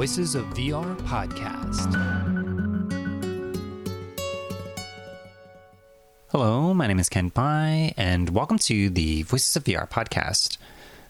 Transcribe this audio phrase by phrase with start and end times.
[0.00, 1.92] Voices of VR podcast.
[6.28, 10.56] Hello, my name is Kent Bye, and welcome to the Voices of VR podcast.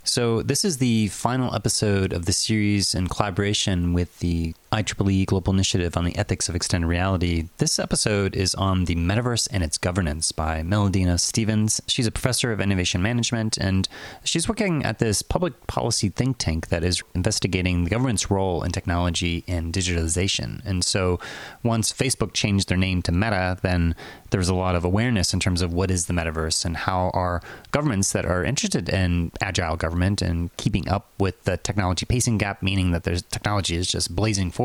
[0.03, 5.53] So, this is the final episode of the series in collaboration with the IEEE Global
[5.53, 7.49] Initiative on the Ethics of Extended Reality.
[7.59, 11.81] This episode is on the metaverse and its governance by Melodena Stephens.
[11.89, 13.89] She's a professor of innovation management and
[14.23, 18.71] she's working at this public policy think tank that is investigating the government's role in
[18.71, 20.65] technology and digitalization.
[20.65, 21.19] And so
[21.65, 23.97] once Facebook changed their name to Meta, then
[24.31, 27.11] there was a lot of awareness in terms of what is the metaverse and how
[27.13, 32.39] are governments that are interested in agile government and keeping up with the technology pacing
[32.39, 34.60] gap, meaning that there's technology is just blazing forward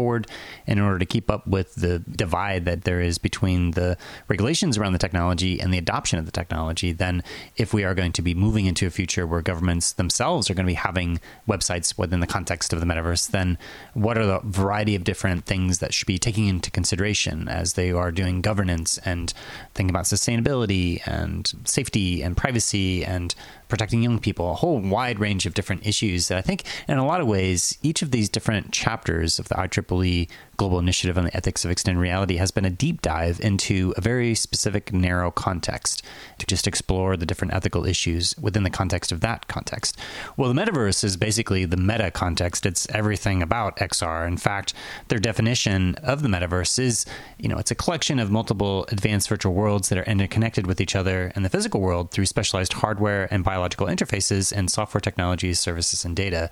[0.67, 4.94] in order to keep up with the divide that there is between the regulations around
[4.94, 7.23] the technology and the adoption of the technology, then
[7.55, 10.66] if we are going to be moving into a future where governments themselves are going
[10.66, 13.58] to be having websites within the context of the metaverse, then
[13.94, 17.92] what are the variety of different things that should be taken into consideration as they
[17.92, 19.33] are doing governance and
[19.73, 23.36] thinking about sustainability and safety and privacy and
[23.67, 27.05] protecting young people, a whole wide range of different issues that I think, in a
[27.05, 31.35] lot of ways, each of these different chapters of the IEEE Global Initiative on the
[31.35, 36.02] Ethics of Extended Reality has been a deep dive into a very specific, narrow context
[36.38, 39.97] to just explore the different ethical issues within the context of that context.
[40.38, 42.66] Well, the metaverse is basically the meta context.
[42.66, 44.25] It's everything about XR.
[44.27, 44.73] In fact,
[45.09, 47.05] their definition of the metaverse is,
[47.38, 50.95] you know, it's a collection of multiple advanced virtual worlds that are interconnected with each
[50.95, 56.03] other in the physical world through specialized hardware and biological interfaces and software technologies, services,
[56.03, 56.50] and data.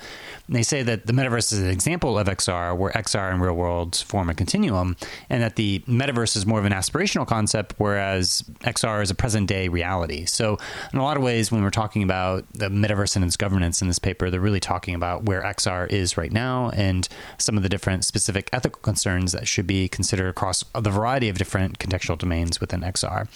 [0.47, 3.55] And they say that the metaverse is an example of XR, where XR and real
[3.55, 4.95] world form a continuum,
[5.29, 9.47] and that the metaverse is more of an aspirational concept, whereas XR is a present
[9.49, 10.23] day reality.
[10.25, 10.57] So,
[10.93, 13.89] in a lot of ways, when we're talking about the metaverse and its governance in
[13.89, 17.69] this paper, they're really talking about where XR is right now and some of the
[17.69, 22.61] different specific ethical concerns that should be considered across the variety of different contextual domains
[22.61, 23.27] within XR.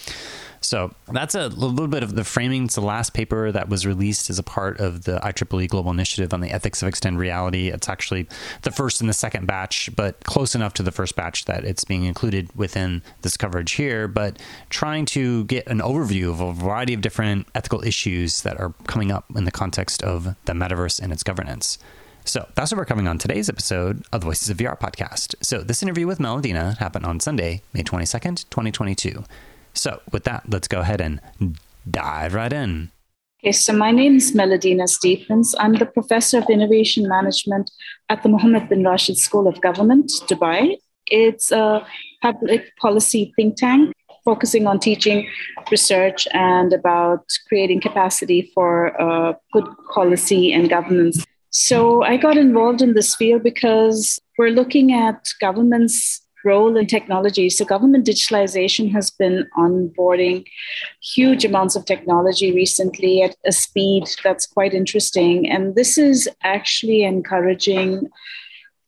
[0.61, 2.65] So that's a little bit of the framing.
[2.65, 6.33] It's the last paper that was released as a part of the IEEE Global Initiative
[6.33, 7.69] on the Ethics of Extended Reality.
[7.69, 8.27] It's actually
[8.63, 11.83] the first and the second batch, but close enough to the first batch that it's
[11.83, 14.07] being included within this coverage here.
[14.07, 18.73] But trying to get an overview of a variety of different ethical issues that are
[18.87, 21.77] coming up in the context of the metaverse and its governance.
[22.25, 25.35] So that's what we're covering on today's episode of the Voices of VR podcast.
[25.41, 29.23] So this interview with Melodena happened on Sunday, May 22nd, 2022.
[29.77, 31.21] So, with that, let's go ahead and
[31.89, 32.91] dive right in.
[33.43, 35.53] Okay, so my name is Melodena Stephens.
[35.59, 37.69] I'm the Professor of Innovation Management
[38.09, 40.77] at the Mohammed bin Rashid School of Government, Dubai.
[41.05, 41.85] It's a
[42.23, 43.93] public policy think tank
[44.25, 45.29] focusing on teaching
[45.71, 51.23] research and about creating capacity for uh, good policy and governance.
[51.51, 57.49] So I got involved in this field because we're looking at governments role in technology.
[57.49, 60.45] So, government digitalization has been onboarding
[61.01, 65.49] huge amounts of technology recently at a speed that's quite interesting.
[65.49, 68.09] And this is actually encouraging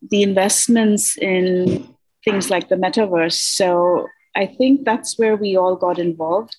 [0.10, 1.94] the investments in
[2.24, 3.34] things like the metaverse.
[3.34, 6.56] So, I think that's where we all got involved.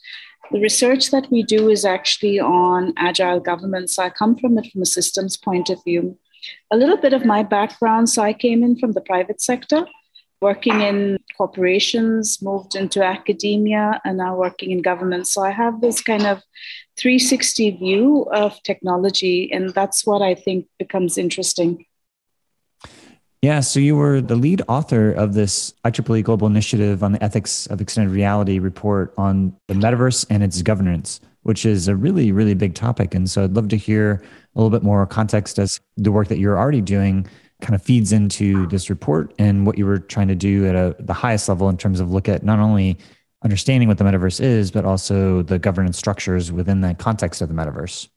[0.50, 3.98] The research that we do is actually on agile governments.
[3.98, 6.18] I come from it from a systems point of view.
[6.72, 8.10] A little bit of my background.
[8.10, 9.86] So, I came in from the private sector
[10.40, 15.26] working in corporations, moved into academia, and now working in government.
[15.26, 16.42] So I have this kind of
[16.98, 21.84] 360 view of technology, and that's what I think becomes interesting.
[23.42, 27.66] Yeah, so you were the lead author of this IEEE Global Initiative on the Ethics
[27.68, 32.52] of Extended Reality report on the metaverse and its governance, which is a really, really
[32.52, 33.14] big topic.
[33.14, 34.22] And so I'd love to hear
[34.54, 37.26] a little bit more context as the work that you're already doing
[37.60, 40.96] kind of feeds into this report and what you were trying to do at a,
[40.98, 42.98] the highest level in terms of look at not only
[43.42, 47.54] understanding what the metaverse is, but also the governance structures within the context of the
[47.54, 48.08] metaverse.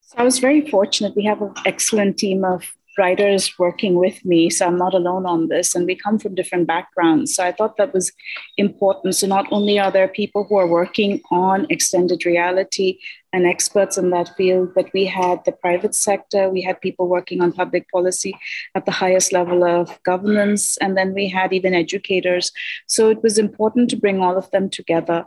[0.00, 1.14] So I was very fortunate.
[1.14, 2.64] We have an excellent team of
[2.96, 6.66] writers working with me, so I'm not alone on this, and we come from different
[6.66, 7.34] backgrounds.
[7.34, 8.12] So I thought that was
[8.56, 9.14] important.
[9.14, 12.98] So not only are there people who are working on extended reality
[13.32, 17.42] and experts in that field, but we had the private sector, we had people working
[17.42, 18.34] on public policy
[18.74, 22.50] at the highest level of governance, and then we had even educators.
[22.86, 25.26] So it was important to bring all of them together.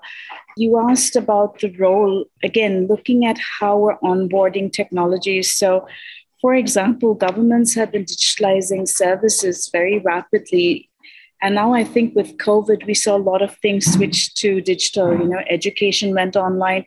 [0.57, 5.53] You asked about the role, again, looking at how we're onboarding technologies.
[5.53, 5.87] So
[6.41, 10.89] for example, governments have been digitalizing services very rapidly.
[11.41, 15.11] And now I think with COVID, we saw a lot of things switch to digital.
[15.11, 16.85] You know, education went online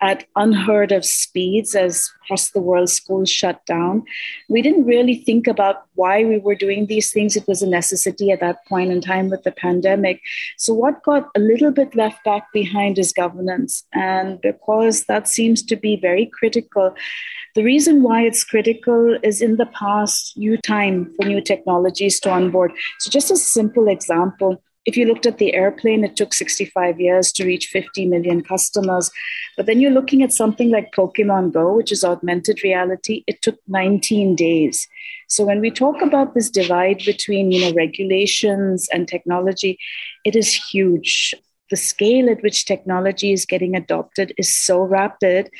[0.00, 4.04] at unheard of speeds as across the world schools shut down.
[4.48, 7.36] We didn't really think about why we were doing these things.
[7.36, 10.20] It was a necessity at that point in time with the pandemic.
[10.56, 13.84] So, what got a little bit left back behind is governance.
[13.92, 16.94] And because that seems to be very critical,
[17.54, 22.30] the reason why it's critical is in the past, you time for new technologies to
[22.30, 22.72] onboard.
[23.00, 27.32] So, just a simple example if you looked at the airplane, it took 65 years
[27.32, 29.10] to reach 50 million customers.
[29.56, 33.58] But then you're looking at something like Pokemon Go, which is augmented reality, it took
[33.66, 34.88] 19 days.
[35.28, 39.78] So when we talk about this divide between you know regulations and technology,
[40.24, 41.34] it is huge.
[41.68, 45.50] The scale at which technology is getting adopted is so rapid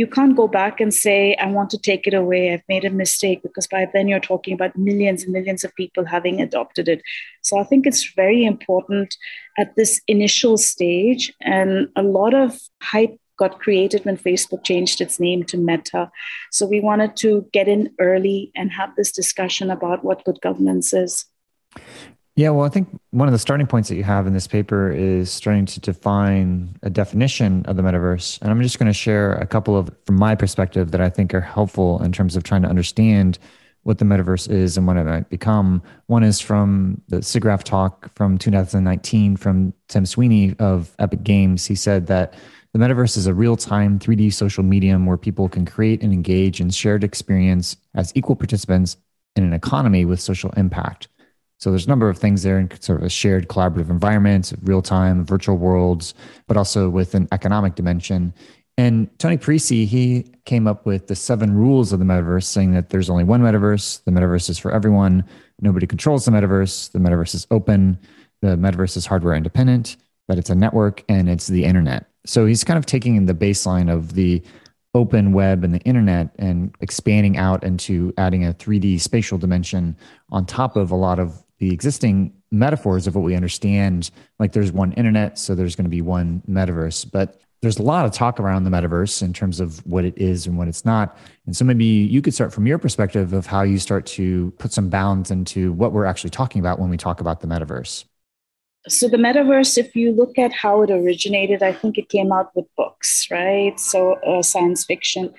[0.00, 2.54] you can't go back and say, I want to take it away.
[2.54, 6.06] I've made a mistake because by then you're talking about millions and millions of people
[6.06, 7.02] having adopted it.
[7.42, 9.14] So I think it's very important
[9.58, 11.34] at this initial stage.
[11.42, 16.10] And a lot of hype got created when Facebook changed its name to Meta.
[16.50, 20.94] So we wanted to get in early and have this discussion about what good governance
[20.94, 21.26] is.
[22.40, 24.90] Yeah, well, I think one of the starting points that you have in this paper
[24.90, 28.40] is starting to define a definition of the metaverse.
[28.40, 31.34] And I'm just going to share a couple of, from my perspective, that I think
[31.34, 33.38] are helpful in terms of trying to understand
[33.82, 35.82] what the metaverse is and what it might become.
[36.06, 41.66] One is from the SIGGRAPH talk from 2019 from Tim Sweeney of Epic Games.
[41.66, 42.32] He said that
[42.72, 46.58] the metaverse is a real time 3D social medium where people can create and engage
[46.58, 48.96] in shared experience as equal participants
[49.36, 51.08] in an economy with social impact.
[51.60, 54.80] So there's a number of things there in sort of a shared collaborative environment, real
[54.80, 56.14] time, virtual worlds,
[56.46, 58.32] but also with an economic dimension.
[58.78, 62.88] And Tony Parisi, he came up with the seven rules of the metaverse, saying that
[62.88, 64.02] there's only one metaverse.
[64.04, 65.22] The metaverse is for everyone.
[65.60, 66.92] Nobody controls the metaverse.
[66.92, 67.98] The metaverse is open.
[68.40, 69.98] The metaverse is hardware independent,
[70.28, 72.06] that it's a network and it's the internet.
[72.24, 74.42] So he's kind of taking the baseline of the
[74.94, 79.94] open web and the internet and expanding out into adding a 3D spatial dimension
[80.30, 84.72] on top of a lot of the existing metaphors of what we understand like there's
[84.72, 88.40] one internet so there's going to be one metaverse but there's a lot of talk
[88.40, 91.16] around the metaverse in terms of what it is and what it's not.
[91.44, 94.72] And so maybe you could start from your perspective of how you start to put
[94.72, 98.04] some bounds into what we're actually talking about when we talk about the metaverse.
[98.88, 102.50] So the metaverse if you look at how it originated i think it came out
[102.54, 103.78] with books right?
[103.78, 105.34] So uh, science fiction.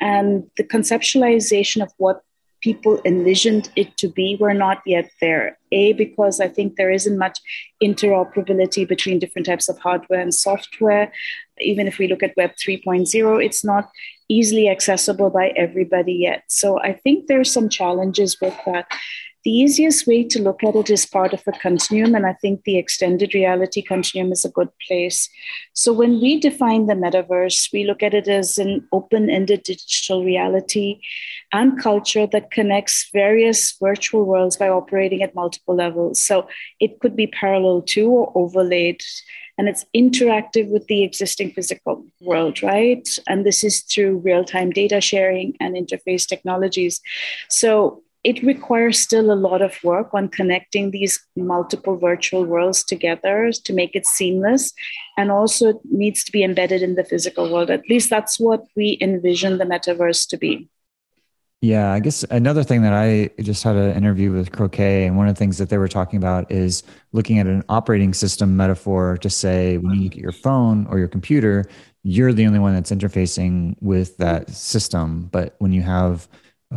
[0.00, 2.22] And the conceptualization of what
[2.64, 5.58] people envisioned it to be were not yet there.
[5.70, 7.38] A, because I think there isn't much
[7.82, 11.12] interoperability between different types of hardware and software.
[11.60, 13.90] Even if we look at Web 3.0, it's not
[14.30, 16.44] easily accessible by everybody yet.
[16.48, 18.86] So I think there's some challenges with that.
[19.44, 22.64] The easiest way to look at it is part of a continuum, and I think
[22.64, 25.28] the extended reality continuum is a good place.
[25.74, 30.24] So, when we define the metaverse, we look at it as an open ended digital
[30.24, 30.98] reality
[31.52, 36.22] and culture that connects various virtual worlds by operating at multiple levels.
[36.22, 36.48] So,
[36.80, 39.02] it could be parallel to or overlaid
[39.56, 43.08] and it's interactive with the existing physical world, right?
[43.28, 47.00] And this is through real time data sharing and interface technologies.
[47.48, 53.52] So it requires still a lot of work on connecting these multiple virtual worlds together
[53.52, 54.72] to make it seamless
[55.18, 57.70] and also it needs to be embedded in the physical world.
[57.70, 60.68] At least that's what we envision the metaverse to be.
[61.60, 65.28] Yeah i guess another thing that i just had an interview with croquet and one
[65.28, 69.16] of the things that they were talking about is looking at an operating system metaphor
[69.22, 71.64] to say when you look at your phone or your computer
[72.04, 75.28] you're the only one that's interfacing with that system.
[75.32, 76.28] But when you have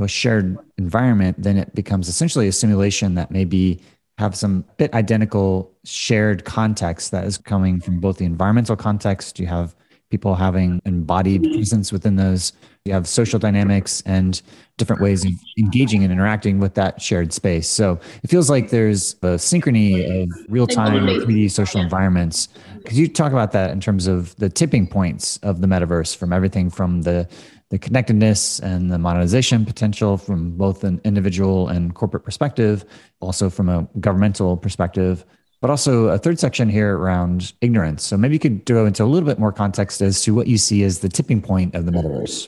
[0.02, 3.82] a shared environment, then it becomes essentially a simulation that maybe
[4.18, 9.40] have some bit identical shared context that is coming from both the environmental context.
[9.40, 9.76] You have
[10.10, 12.54] people having embodied presence within those.
[12.86, 14.42] You have social dynamics and
[14.78, 17.68] different ways of engaging and interacting with that shared space.
[17.68, 22.48] So it feels like there's a synchrony of real time 3D social environments.
[22.86, 26.32] Could you talk about that in terms of the tipping points of the metaverse from
[26.32, 27.28] everything from the
[27.70, 32.86] the connectedness and the monetization potential from both an individual and corporate perspective,
[33.20, 35.26] also from a governmental perspective,
[35.60, 38.04] but also a third section here around ignorance.
[38.04, 40.58] So maybe you could go into a little bit more context as to what you
[40.58, 42.48] see as the tipping point of the metaverse.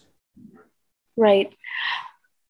[1.18, 1.52] Right.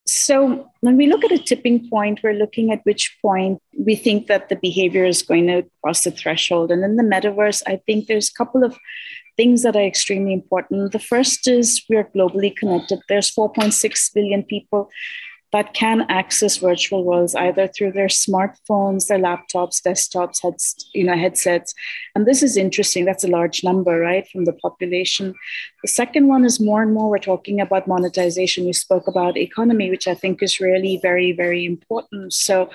[0.06, 4.28] So when we look at a tipping point, we're looking at which point we think
[4.28, 6.72] that the behavior is going to cross the threshold.
[6.72, 8.78] And in the metaverse, I think there's a couple of
[9.40, 10.92] things that are extremely important.
[10.92, 13.00] The first is we are globally connected.
[13.08, 14.90] There's 4.6 billion people
[15.54, 21.16] that can access virtual worlds either through their smartphones, their laptops, desktops, heads, you know,
[21.16, 21.74] headsets.
[22.16, 23.06] And this is interesting.
[23.06, 25.34] That's a large number, right, from the population.
[25.84, 28.66] The second one is more and more we're talking about monetization.
[28.66, 32.34] We spoke about economy, which I think is really very, very important.
[32.34, 32.70] So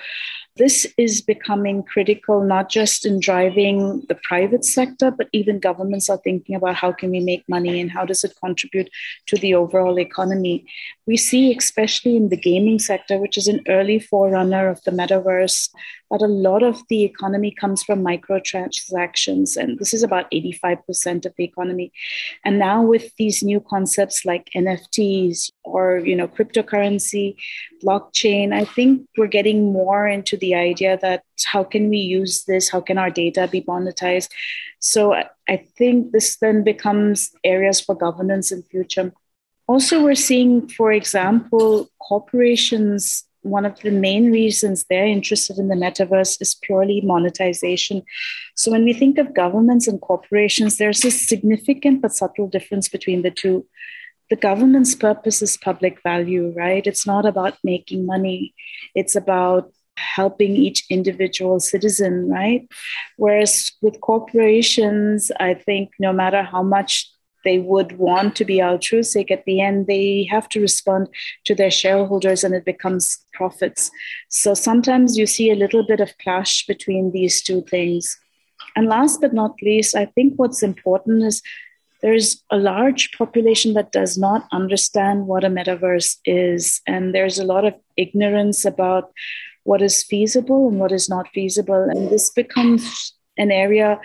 [0.57, 6.17] this is becoming critical not just in driving the private sector but even governments are
[6.17, 8.89] thinking about how can we make money and how does it contribute
[9.27, 10.65] to the overall economy.
[11.05, 15.69] We see especially in the gaming sector which is an early forerunner of the metaverse
[16.11, 21.33] that a lot of the economy comes from microtransactions and this is about 85% of
[21.37, 21.91] the economy.
[22.43, 27.35] And now with these new concepts like nfts or you know cryptocurrency
[27.83, 32.69] blockchain i think we're getting more into the idea that how can we use this?
[32.69, 34.29] How can our data be monetized?
[34.79, 35.13] So
[35.47, 39.11] i think this then becomes areas for governance in future.
[39.67, 45.75] Also we're seeing for example corporations one of the main reasons they're interested in the
[45.75, 48.01] metaverse is purely monetization.
[48.55, 53.21] So when we think of governments and corporations, there's a significant but subtle difference between
[53.21, 53.65] the two
[54.31, 56.87] the government's purpose is public value, right?
[56.87, 58.55] It's not about making money,
[58.95, 62.67] it's about helping each individual citizen, right?
[63.17, 67.09] Whereas with corporations, I think no matter how much
[67.45, 71.07] they would want to be altruistic, at the end, they have to respond
[71.45, 73.89] to their shareholders and it becomes profits.
[74.29, 78.19] So sometimes you see a little bit of clash between these two things.
[78.75, 81.41] And last but not least, I think what's important is
[82.01, 86.81] there's a large population that does not understand what a metaverse is.
[86.85, 89.11] And there's a lot of ignorance about
[89.63, 91.87] what is feasible and what is not feasible.
[91.89, 93.99] And this becomes an area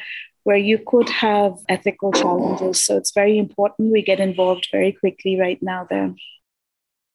[0.44, 2.84] where you could have ethical challenges.
[2.84, 6.14] So it's very important we get involved very quickly right now there.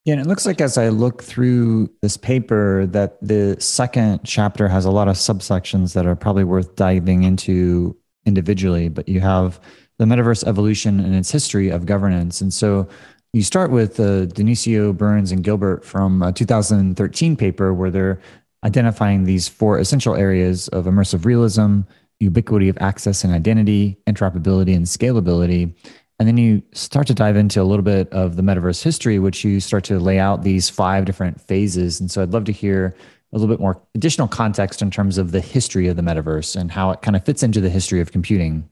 [0.06, 4.68] Yeah, and it looks like as I look through this paper that the second chapter
[4.68, 9.60] has a lot of subsections that are probably worth diving into individually, but you have
[9.98, 12.40] the metaverse evolution and its history of governance.
[12.42, 12.88] And so
[13.34, 18.22] you start with uh, Dionisio, Burns, and Gilbert from a 2013 paper where they're
[18.64, 21.82] identifying these four essential areas of immersive realism,
[22.20, 25.74] ubiquity of access and identity, interoperability, and scalability.
[26.18, 29.44] And then you start to dive into a little bit of the metaverse history, which
[29.44, 32.00] you start to lay out these five different phases.
[32.00, 32.96] And so I'd love to hear
[33.34, 36.72] a little bit more additional context in terms of the history of the metaverse and
[36.72, 38.70] how it kind of fits into the history of computing.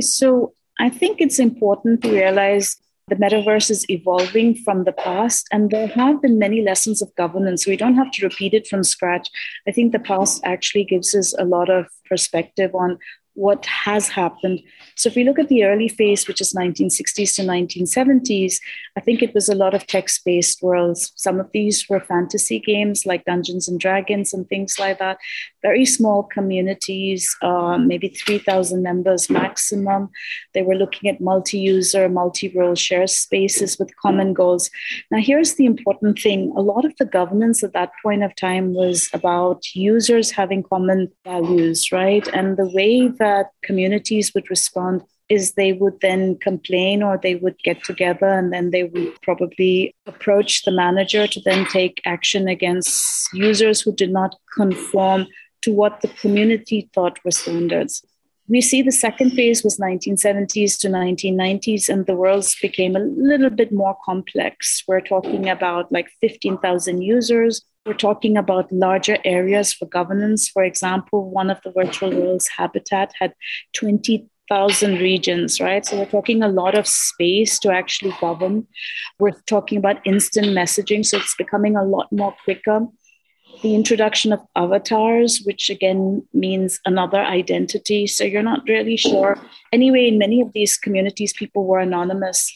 [0.00, 2.76] So I think it's important to realize
[3.08, 7.66] the metaverse is evolving from the past, and there have been many lessons of governance.
[7.66, 9.28] We don't have to repeat it from scratch.
[9.66, 12.98] I think the past actually gives us a lot of perspective on
[13.34, 14.60] what has happened.
[14.96, 18.60] So if we look at the early phase, which is 1960s to 1970s,
[18.96, 21.12] I think it was a lot of text-based worlds.
[21.14, 25.18] Some of these were fantasy games like Dungeons and Dragons and things like that.
[25.62, 30.10] Very small communities, uh, maybe 3,000 members maximum.
[30.54, 34.70] They were looking at multi-user, multi-role share spaces with common goals.
[35.10, 36.52] Now, here's the important thing.
[36.56, 41.10] A lot of the governance at that point of time was about users having common
[41.24, 42.26] values, right?
[42.28, 47.58] And the way that communities would respond is they would then complain or they would
[47.62, 53.28] get together and then they would probably approach the manager to then take action against
[53.34, 55.26] users who did not conform
[55.62, 58.04] to what the community thought were standards.
[58.48, 63.50] We see the second phase was 1970s to 1990s, and the worlds became a little
[63.50, 64.84] bit more complex.
[64.88, 67.60] We're talking about like 15,000 users.
[67.84, 70.48] We're talking about larger areas for governance.
[70.48, 73.34] For example, one of the virtual worlds, Habitat, had
[73.74, 75.84] 20 thousand regions, right?
[75.84, 78.66] So we're talking a lot of space to actually govern.
[79.18, 82.86] We're talking about instant messaging, so it's becoming a lot more quicker.
[83.62, 88.06] The introduction of avatars, which again means another identity.
[88.06, 89.38] So you're not really sure.
[89.72, 92.54] Anyway, in many of these communities, people were anonymous.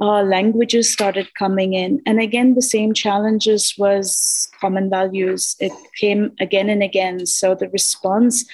[0.00, 6.32] Uh, languages started coming in and again the same challenges was common values it came
[6.40, 8.44] again and again so the response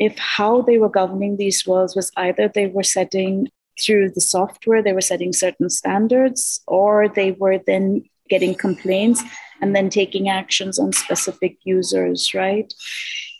[0.00, 3.48] if how they were governing these worlds was either they were setting
[3.80, 9.22] through the software, they were setting certain standards, or they were then getting complaints
[9.60, 12.72] and then taking actions on specific users, right?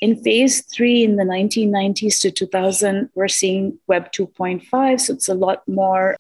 [0.01, 5.35] In phase three in the 1990s to 2000, we're seeing Web 2.5, so it's a
[5.35, 6.17] lot more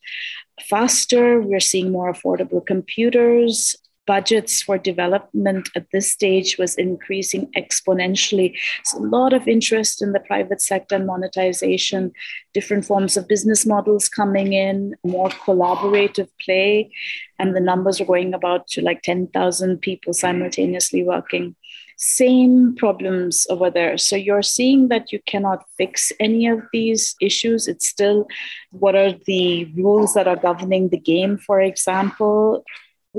[0.68, 1.40] faster.
[1.40, 3.76] We're seeing more affordable computers.
[4.08, 8.54] Budgets for development at this stage was increasing exponentially.
[8.84, 12.12] So a lot of interest in the private sector and monetization,
[12.54, 16.90] different forms of business models coming in, more collaborative play,
[17.38, 21.54] and the numbers are going about to like 10,000 people simultaneously working
[22.00, 23.98] same problems over there.
[23.98, 27.66] So you're seeing that you cannot fix any of these issues.
[27.66, 28.28] It's still
[28.70, 32.64] what are the rules that are governing the game, for example.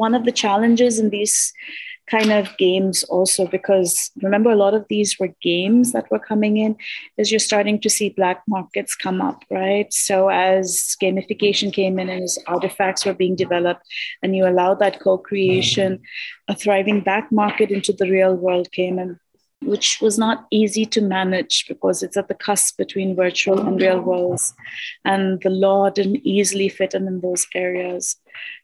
[0.05, 1.53] One of the challenges in these
[2.09, 6.57] kind of games also because remember a lot of these were games that were coming
[6.57, 6.75] in
[7.17, 9.93] is you're starting to see black markets come up right?
[9.93, 13.83] So as gamification came in and as artifacts were being developed
[14.23, 15.99] and you allow that co-creation
[16.47, 19.19] a thriving back market into the real world came in
[19.61, 23.99] which was not easy to manage because it's at the cusp between virtual and real
[23.99, 24.53] worlds,
[25.03, 28.15] and the law didn't easily fit in in those areas.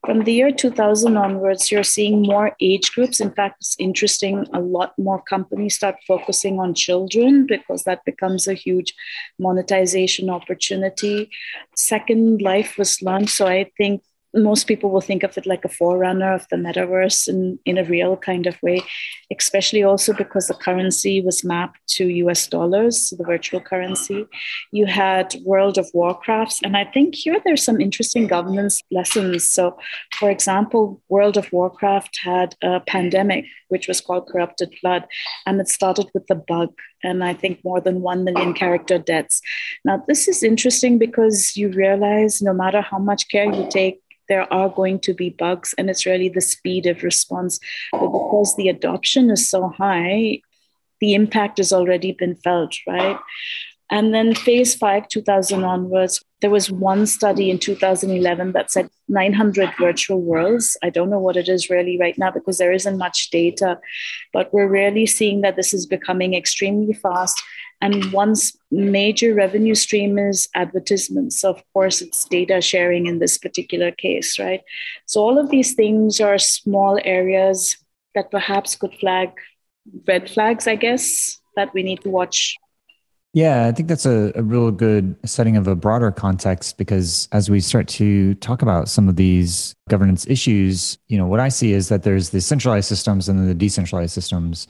[0.05, 3.19] From the year 2000 onwards, you're seeing more age groups.
[3.19, 8.47] In fact, it's interesting, a lot more companies start focusing on children because that becomes
[8.47, 8.93] a huge
[9.37, 11.29] monetization opportunity.
[11.75, 14.01] Second Life was launched, so I think
[14.35, 17.83] most people will think of it like a forerunner of the metaverse in, in a
[17.83, 18.81] real kind of way,
[19.35, 24.25] especially also because the currency was mapped to US dollars, so the virtual currency.
[24.71, 29.47] You had World of Warcrafts, and I think here there's some interesting governance lessons.
[29.47, 29.77] So,
[30.19, 35.05] for example, World of Warcraft had a pandemic, which was called Corrupted Blood,
[35.45, 36.73] and it started with a bug
[37.03, 39.41] and I think more than 1 million character deaths.
[39.83, 44.51] Now, this is interesting because you realize no matter how much care you take, there
[44.53, 47.59] are going to be bugs, and it's really the speed of response.
[47.91, 50.41] But because the adoption is so high,
[51.01, 53.19] the impact has already been felt, right?
[53.91, 59.71] And then phase five, 2000 onwards, there was one study in 2011 that said 900
[59.79, 60.75] virtual worlds.
[60.83, 63.79] I don't know what it is really right now because there isn't much data,
[64.33, 67.41] but we're really seeing that this is becoming extremely fast.
[67.81, 71.39] And one's major revenue stream is advertisements.
[71.39, 74.61] So, of course, it's data sharing in this particular case, right?
[75.05, 77.77] So, all of these things are small areas
[78.15, 79.29] that perhaps could flag
[80.07, 82.57] red flags, I guess, that we need to watch
[83.35, 87.49] yeah, I think that's a, a real good setting of a broader context because as
[87.49, 91.73] we start to talk about some of these governance issues, you know, what I see
[91.73, 94.69] is that there's the centralized systems and then the decentralized systems.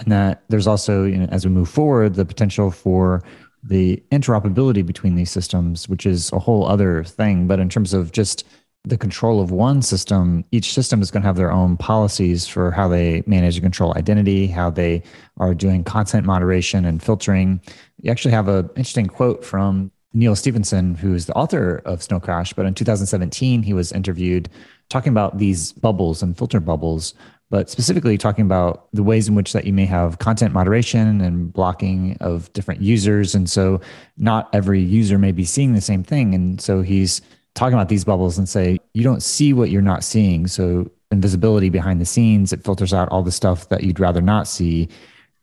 [0.00, 3.22] And that there's also, you know, as we move forward, the potential for
[3.62, 7.46] the interoperability between these systems, which is a whole other thing.
[7.46, 8.46] But in terms of just
[8.84, 12.70] the control of one system, each system is going to have their own policies for
[12.70, 15.02] how they manage and control identity, how they
[15.36, 17.60] are doing content moderation and filtering.
[18.00, 22.20] You actually have an interesting quote from Neal Stephenson, who is the author of Snow
[22.20, 22.54] Crash.
[22.54, 24.48] But in 2017, he was interviewed
[24.88, 27.14] talking about these bubbles and filter bubbles,
[27.50, 31.52] but specifically talking about the ways in which that you may have content moderation and
[31.52, 33.34] blocking of different users.
[33.34, 33.80] And so
[34.16, 36.32] not every user may be seeing the same thing.
[36.34, 37.20] And so he's
[37.54, 40.46] talking about these bubbles and say you don't see what you're not seeing.
[40.46, 44.46] So invisibility behind the scenes, it filters out all the stuff that you'd rather not
[44.46, 44.88] see.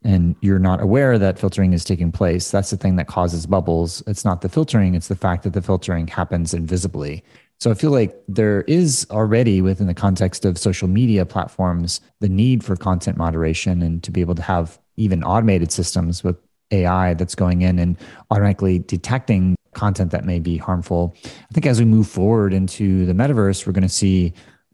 [0.04, 2.52] And you're not aware that filtering is taking place.
[2.52, 4.02] That's the thing that causes bubbles.
[4.08, 7.24] It's not the filtering, it's the fact that the filtering happens invisibly.
[7.60, 12.30] So I feel like there is already within the context of social media platforms the
[12.30, 16.38] need for content moderation and to be able to have even automated systems with
[16.72, 17.98] AI that's going in and
[18.30, 21.16] automatically detecting content that may be harmful.
[21.26, 24.34] I think as we move forward into the metaverse, we're going to see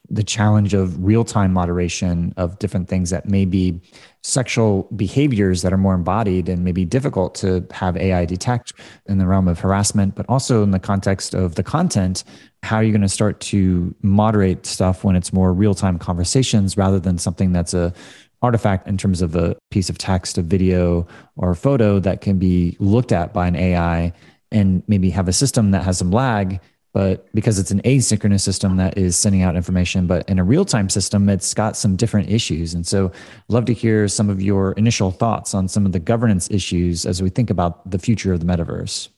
[0.10, 3.80] the challenge of real time moderation of different things that may be
[4.22, 8.74] sexual behaviors that are more embodied and maybe difficult to have AI detect
[9.08, 12.24] in the realm of harassment, but also in the context of the content.
[12.64, 16.78] How are you going to start to moderate stuff when it's more real time conversations
[16.78, 17.94] rather than something that's a
[18.42, 22.38] artifact in terms of a piece of text, a video, or a photo that can
[22.38, 24.12] be looked at by an AI
[24.52, 26.60] and maybe have a system that has some lag
[26.94, 30.90] but because it's an asynchronous system that is sending out information but in a real-time
[30.90, 33.12] system it's got some different issues and so
[33.50, 37.22] love to hear some of your initial thoughts on some of the governance issues as
[37.22, 39.10] we think about the future of the metaverse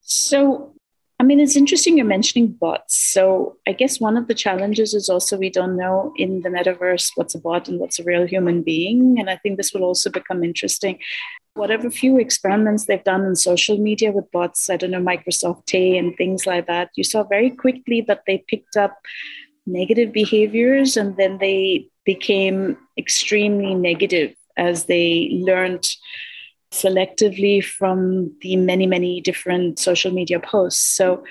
[0.00, 0.74] so
[1.20, 2.96] I mean, it's interesting you're mentioning bots.
[2.96, 7.12] So I guess one of the challenges is also we don't know in the metaverse
[7.14, 9.16] what's a bot and what's a real human being.
[9.18, 10.98] And I think this will also become interesting.
[11.54, 15.96] Whatever few experiments they've done in social media with bots, I don't know, Microsoft Tay
[15.96, 18.98] and things like that, you saw very quickly that they picked up
[19.66, 25.88] negative behaviors and then they became extremely negative as they learned
[26.72, 30.82] selectively from the many, many different social media posts.
[30.82, 31.24] So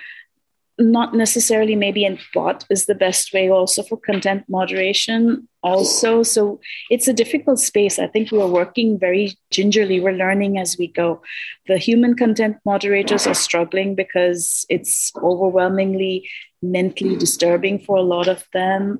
[0.79, 6.59] not necessarily maybe in bot is the best way also for content moderation also so
[6.89, 11.21] it's a difficult space i think we're working very gingerly we're learning as we go
[11.67, 16.27] the human content moderators are struggling because it's overwhelmingly
[16.63, 18.99] mentally disturbing for a lot of them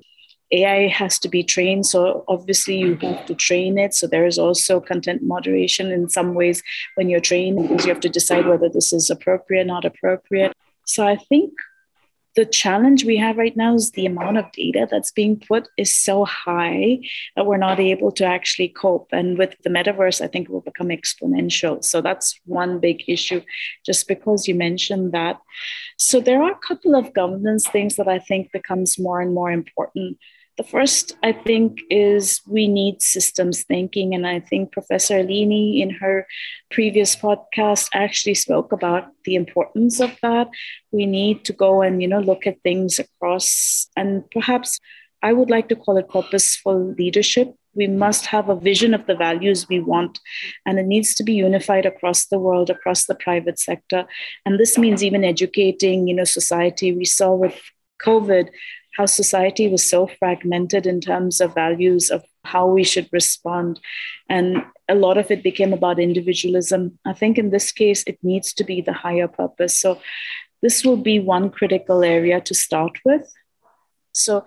[0.52, 1.86] AI has to be trained.
[1.86, 3.94] So obviously you have to train it.
[3.94, 6.62] So there is also content moderation in some ways
[6.94, 10.52] when you're training because you have to decide whether this is appropriate, not appropriate.
[10.84, 11.52] So I think
[12.36, 15.96] the challenge we have right now is the amount of data that's being put is
[15.96, 16.98] so high
[17.36, 19.08] that we're not able to actually cope.
[19.12, 21.84] And with the metaverse, I think it will become exponential.
[21.84, 23.40] So that's one big issue,
[23.86, 25.40] just because you mentioned that.
[25.96, 29.52] So there are a couple of governance things that I think becomes more and more
[29.52, 30.18] important.
[30.56, 34.14] The first, I think, is we need systems thinking.
[34.14, 36.28] And I think Professor Alini, in her
[36.70, 40.48] previous podcast, actually spoke about the importance of that.
[40.92, 44.78] We need to go and, you know, look at things across, and perhaps
[45.22, 47.52] I would like to call it purposeful leadership.
[47.74, 50.20] We must have a vision of the values we want,
[50.64, 54.06] and it needs to be unified across the world, across the private sector.
[54.46, 56.94] And this means even educating, you know, society.
[56.94, 57.58] We saw with
[58.00, 58.50] COVID
[58.96, 63.80] how society was so fragmented in terms of values of how we should respond.
[64.28, 66.98] And a lot of it became about individualism.
[67.04, 69.76] I think in this case, it needs to be the higher purpose.
[69.76, 70.00] So,
[70.62, 73.30] this will be one critical area to start with.
[74.12, 74.46] So,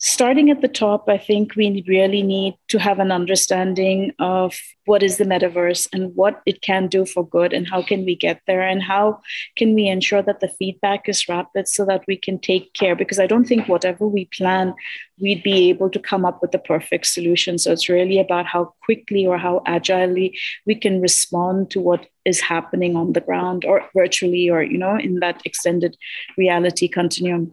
[0.00, 5.02] starting at the top, I think we really need to have an understanding of what
[5.02, 8.40] is the metaverse and what it can do for good and how can we get
[8.46, 9.20] there and how
[9.56, 13.18] can we ensure that the feedback is rapid so that we can take care because
[13.18, 14.74] I don't think whatever we plan,
[15.20, 17.58] we'd be able to come up with the perfect solution.
[17.58, 22.40] So it's really about how quickly or how agilely we can respond to what is
[22.40, 25.94] happening on the ground or virtually or, you know, in that extended
[26.38, 27.52] reality continuum.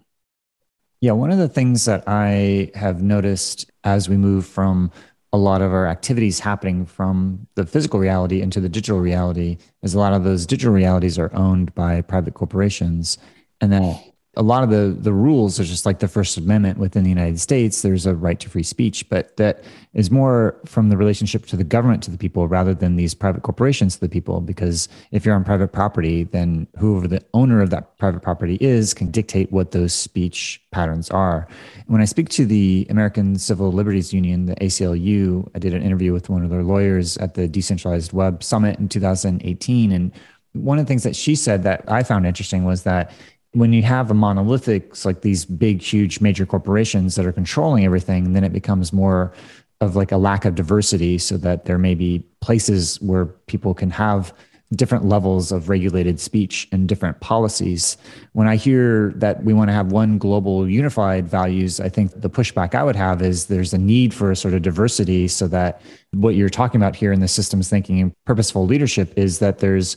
[1.00, 4.92] Yeah, one of the things that I have noticed as we move from
[5.32, 9.94] a lot of our activities happening from the physical reality into the digital reality is
[9.94, 13.18] a lot of those digital realities are owned by private corporations.
[13.62, 14.04] And that
[14.38, 17.40] a lot of the the rules are just like the First Amendment within the United
[17.40, 17.82] States.
[17.82, 21.64] There's a right to free speech, but that is more from the relationship to the
[21.64, 24.40] government to the people rather than these private corporations to the people.
[24.40, 28.94] Because if you're on private property, then whoever the owner of that private property is
[28.94, 31.48] can dictate what those speech patterns are.
[31.88, 36.14] When I speak to the American Civil Liberties Union, the ACLU, I did an interview
[36.14, 40.12] with one of their lawyers at the Decentralized Web Summit in 2018, and
[40.54, 43.12] one of the things that she said that I found interesting was that
[43.58, 48.34] when you have a monolithic, like these big, huge major corporations that are controlling everything,
[48.34, 49.34] then it becomes more
[49.82, 53.90] of like a lack of diversity so that there may be places where people can
[53.90, 54.32] have
[54.76, 57.98] different levels of regulated speech and different policies.
[58.34, 62.30] When I hear that we want to have one global unified values, I think the
[62.30, 65.82] pushback I would have is there's a need for a sort of diversity so that
[66.12, 69.96] what you're talking about here in the systems thinking and purposeful leadership is that there's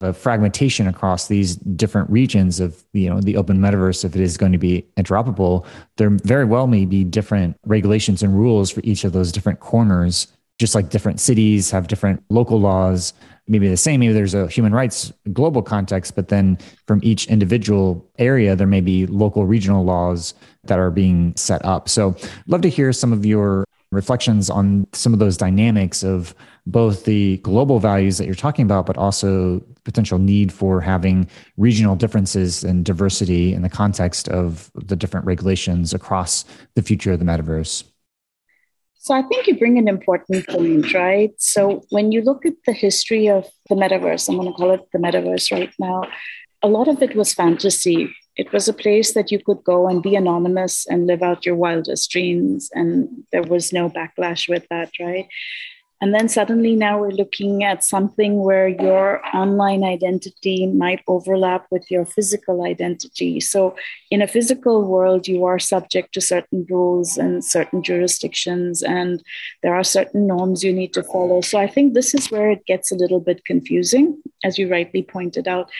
[0.00, 4.36] a fragmentation across these different regions of you know the open metaverse if it is
[4.36, 9.04] going to be interoperable there very well may be different regulations and rules for each
[9.04, 10.28] of those different corners.
[10.58, 13.14] Just like different cities have different local laws
[13.48, 18.06] maybe the same maybe there's a human rights global context but then from each individual
[18.18, 20.34] area there may be local regional laws
[20.64, 21.88] that are being set up.
[21.88, 22.14] So
[22.46, 26.34] love to hear some of your reflections on some of those dynamics of
[26.66, 31.96] both the global values that you're talking about, but also potential need for having regional
[31.96, 37.24] differences and diversity in the context of the different regulations across the future of the
[37.24, 37.84] metaverse.
[39.02, 41.32] So I think you bring an important point, right?
[41.38, 44.86] So when you look at the history of the metaverse, I'm going to call it
[44.92, 46.04] the metaverse right now,
[46.62, 48.14] a lot of it was fantasy.
[48.36, 51.56] It was a place that you could go and be anonymous and live out your
[51.56, 52.70] wildest dreams.
[52.74, 55.26] And there was no backlash with that, right?
[56.00, 61.90] And then suddenly now we're looking at something where your online identity might overlap with
[61.90, 63.38] your physical identity.
[63.40, 63.76] So
[64.10, 69.22] in a physical world, you are subject to certain rules and certain jurisdictions, and
[69.62, 71.42] there are certain norms you need to follow.
[71.42, 75.02] So I think this is where it gets a little bit confusing, as you rightly
[75.02, 75.70] pointed out.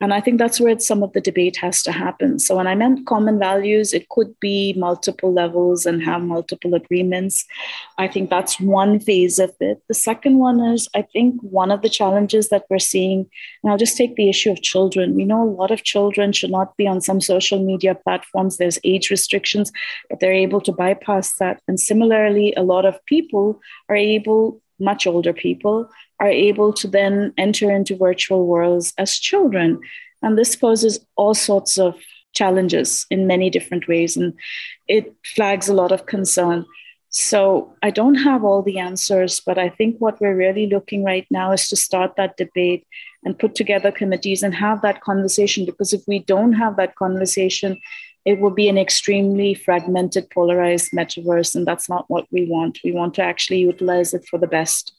[0.00, 2.38] And I think that's where some of the debate has to happen.
[2.38, 7.46] So when I meant common values, it could be multiple levels and have multiple agreements.
[7.96, 9.82] I think that's one phase of it.
[9.88, 13.26] The second one is, I think, one of the challenges that we're seeing,
[13.62, 15.14] and I'll just take the issue of children.
[15.14, 18.58] We know a lot of children should not be on some social media platforms.
[18.58, 19.72] There's age restrictions,
[20.10, 21.62] but they're able to bypass that.
[21.68, 27.32] And similarly, a lot of people are able much older people are able to then
[27.36, 29.80] enter into virtual worlds as children.
[30.22, 31.96] And this poses all sorts of
[32.32, 34.34] challenges in many different ways, and
[34.88, 36.66] it flags a lot of concern.
[37.08, 41.26] So I don't have all the answers, but I think what we're really looking right
[41.30, 42.86] now is to start that debate
[43.24, 45.64] and put together committees and have that conversation.
[45.64, 47.80] Because if we don't have that conversation,
[48.26, 51.54] it will be an extremely fragmented, polarized metaverse.
[51.54, 52.80] And that's not what we want.
[52.84, 54.92] We want to actually utilize it for the best.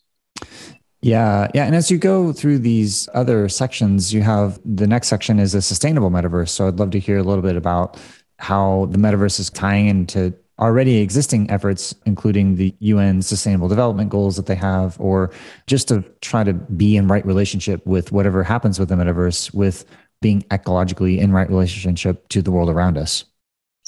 [1.02, 1.66] Yeah, yeah.
[1.66, 5.62] And as you go through these other sections, you have the next section is a
[5.62, 6.50] sustainable metaverse.
[6.50, 8.00] So I'd love to hear a little bit about
[8.40, 14.38] how the metaverse is tying into already existing efforts, including the UN sustainable development goals
[14.38, 15.32] that they have, or
[15.68, 19.86] just to try to be in right relationship with whatever happens with the metaverse with
[20.22, 23.26] being ecologically in right relationship to the world around us?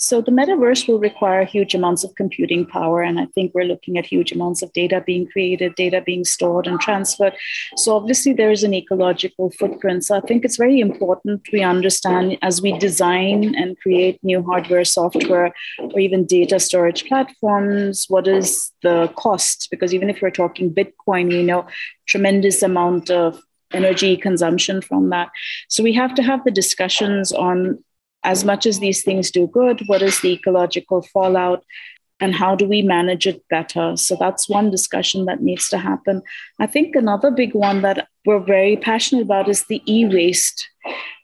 [0.01, 3.01] So the metaverse will require huge amounts of computing power.
[3.01, 6.67] And I think we're looking at huge amounts of data being created, data being stored
[6.67, 7.33] and transferred.
[7.75, 10.05] So obviously there is an ecological footprint.
[10.05, 14.85] So I think it's very important we understand as we design and create new hardware,
[14.85, 19.67] software, or even data storage platforms, what is the cost?
[19.69, 21.67] Because even if we're talking Bitcoin, we know
[22.07, 25.29] tremendous amount of energy consumption from that.
[25.67, 27.83] So we have to have the discussions on
[28.23, 31.63] as much as these things do good, what is the ecological fallout?
[32.21, 33.95] And how do we manage it better?
[33.95, 36.21] So that's one discussion that needs to happen.
[36.59, 40.67] I think another big one that we're very passionate about is the e waste,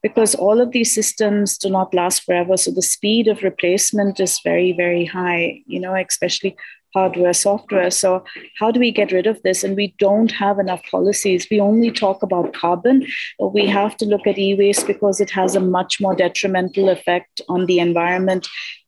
[0.02, 2.56] because all of these systems do not last forever.
[2.56, 6.56] So the speed of replacement is very, very high, you know, especially
[6.96, 7.92] hardware, software.
[7.92, 8.24] So,
[8.60, 9.64] how do we get rid of this?
[9.64, 11.48] And we don't have enough policies.
[11.52, 13.06] We only talk about carbon,
[13.40, 17.42] we have to look at e waste because it has a much more detrimental effect
[17.50, 18.48] on the environment.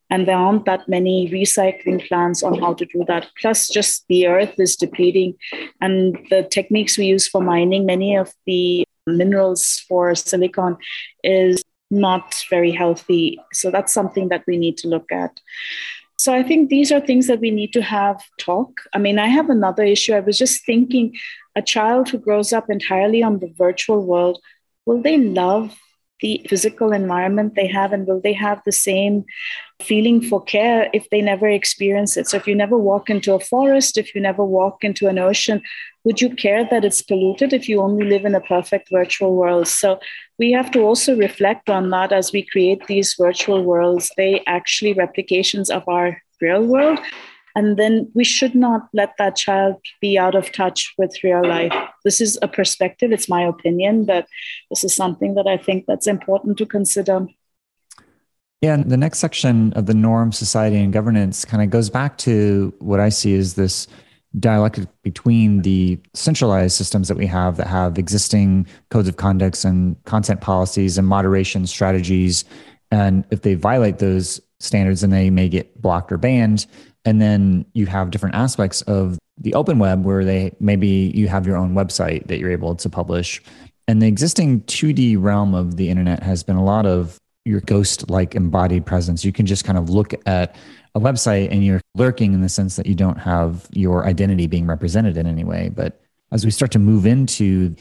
[0.09, 3.27] And there aren't that many recycling plans on how to do that.
[3.41, 5.35] Plus, just the earth is depleting.
[5.81, 10.77] And the techniques we use for mining, many of the minerals for silicon,
[11.23, 13.37] is not very healthy.
[13.51, 15.33] So, that's something that we need to look at.
[16.17, 18.81] So I think these are things that we need to have talk.
[18.93, 20.13] I mean, I have another issue.
[20.13, 21.15] I was just thinking
[21.55, 24.39] a child who grows up entirely on the virtual world,
[24.85, 25.77] will they love
[26.21, 29.25] the physical environment they have and will they have the same
[29.81, 32.27] feeling for care if they never experience it?
[32.27, 35.61] So if you never walk into a forest if you never walk into an ocean
[36.07, 39.67] would you care that it's polluted if you only live in a perfect virtual world?
[39.67, 39.99] So
[40.39, 44.09] we have to also reflect on that as we create these virtual worlds.
[44.15, 46.99] They actually replications of our real world
[47.57, 51.73] and then we should not let that child be out of touch with real life.
[52.05, 54.27] This is a perspective, it's my opinion, but
[54.69, 57.25] this is something that I think that's important to consider.
[58.61, 62.19] Yeah, and the next section of the norm, society, and governance kind of goes back
[62.19, 63.87] to what I see as this
[64.39, 69.95] dialectic between the centralized systems that we have that have existing codes of conducts and
[70.03, 72.45] content policies and moderation strategies.
[72.91, 76.67] And if they violate those standards, then they may get blocked or banned.
[77.07, 81.47] And then you have different aspects of the open web where they maybe you have
[81.47, 83.41] your own website that you're able to publish.
[83.87, 88.09] And the existing 2D realm of the internet has been a lot of your ghost
[88.09, 89.23] like embodied presence.
[89.23, 90.57] You can just kind of look at
[90.95, 94.67] a website and you're lurking in the sense that you don't have your identity being
[94.67, 95.69] represented in any way.
[95.69, 96.01] But
[96.33, 97.73] as we start to move into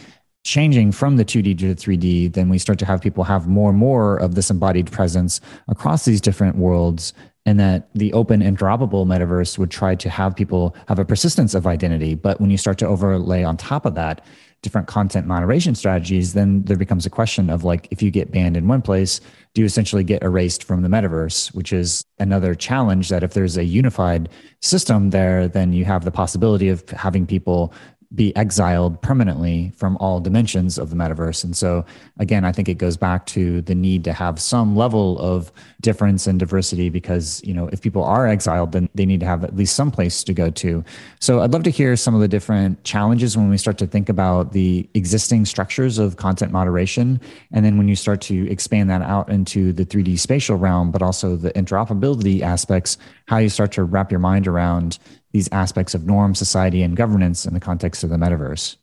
[0.45, 3.71] changing from the 2D to the 3D, then we start to have people have more
[3.71, 7.13] and more of this embodied presence across these different worlds
[7.47, 11.67] and that the open interoperable metaverse would try to have people have a persistence of
[11.67, 12.15] identity.
[12.15, 14.25] But when you start to overlay on top of that
[14.63, 18.57] different content moderation strategies then there becomes a question of like if you get banned
[18.57, 19.21] in one place
[19.55, 23.57] do you essentially get erased from the metaverse which is another challenge that if there's
[23.57, 24.29] a unified
[24.63, 27.73] system there then you have the possibility of having people
[28.15, 31.43] be exiled permanently from all dimensions of the metaverse.
[31.45, 31.85] And so,
[32.19, 36.27] again, I think it goes back to the need to have some level of difference
[36.27, 39.57] and diversity because, you know, if people are exiled, then they need to have at
[39.57, 40.85] least some place to go to.
[41.21, 44.09] So, I'd love to hear some of the different challenges when we start to think
[44.09, 47.21] about the existing structures of content moderation.
[47.53, 51.03] And then when you start to expand that out into the 3D spatial realm, but
[51.03, 54.99] also the interoperability aspects, how you start to wrap your mind around
[55.37, 58.77] these aspects of norm, society, and governance in the context of the metaverse?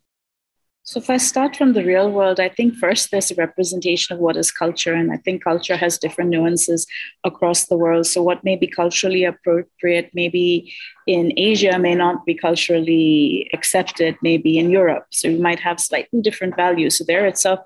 [0.85, 4.19] So, if I start from the real world, I think first there's a representation of
[4.19, 4.93] what is culture.
[4.93, 6.85] And I think culture has different nuances
[7.23, 8.05] across the world.
[8.05, 10.73] So, what may be culturally appropriate, maybe
[11.07, 15.05] in Asia, may not be culturally accepted, maybe in Europe.
[15.11, 16.97] So, you might have slightly different values.
[16.97, 17.61] So, there itself,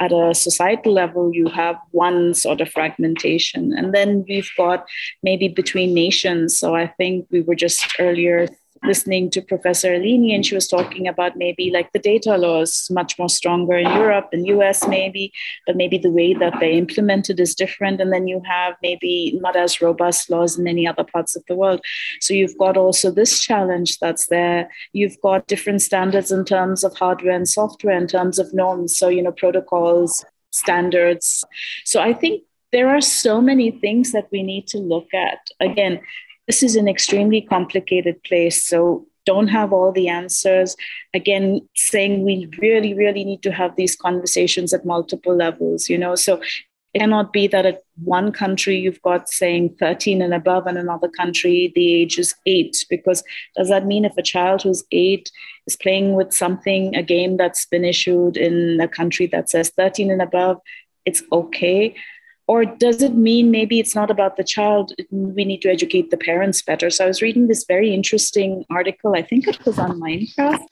[0.00, 3.74] at a societal level, you have one sort of fragmentation.
[3.76, 4.86] And then we've got
[5.22, 6.56] maybe between nations.
[6.56, 8.48] So, I think we were just earlier
[8.84, 13.18] listening to Professor Alini, and she was talking about maybe like the data laws much
[13.18, 15.32] more stronger in Europe and US, maybe,
[15.66, 18.00] but maybe the way that they implemented is different.
[18.00, 21.54] And then you have maybe not as robust laws in many other parts of the
[21.54, 21.80] world.
[22.20, 24.68] So you've got also this challenge that's there.
[24.92, 28.96] You've got different standards in terms of hardware and software, in terms of norms.
[28.96, 31.44] So, you know, protocols, standards.
[31.84, 32.42] So I think
[32.72, 35.38] there are so many things that we need to look at.
[35.60, 36.00] Again,
[36.46, 38.64] this is an extremely complicated place.
[38.64, 40.76] So don't have all the answers.
[41.14, 46.14] Again, saying we really, really need to have these conversations at multiple levels, you know.
[46.14, 46.40] So
[46.94, 51.08] it cannot be that at one country you've got saying 13 and above, and another
[51.08, 52.84] country the age is eight.
[52.90, 53.22] Because
[53.56, 55.30] does that mean if a child who's eight
[55.66, 60.10] is playing with something, a game that's been issued in a country that says 13
[60.10, 60.58] and above,
[61.04, 61.94] it's okay?
[62.52, 66.22] Or does it mean maybe it's not about the child we need to educate the
[66.24, 66.90] parents better?
[66.90, 70.66] So i was reading this very interesting article i think it was on minecraft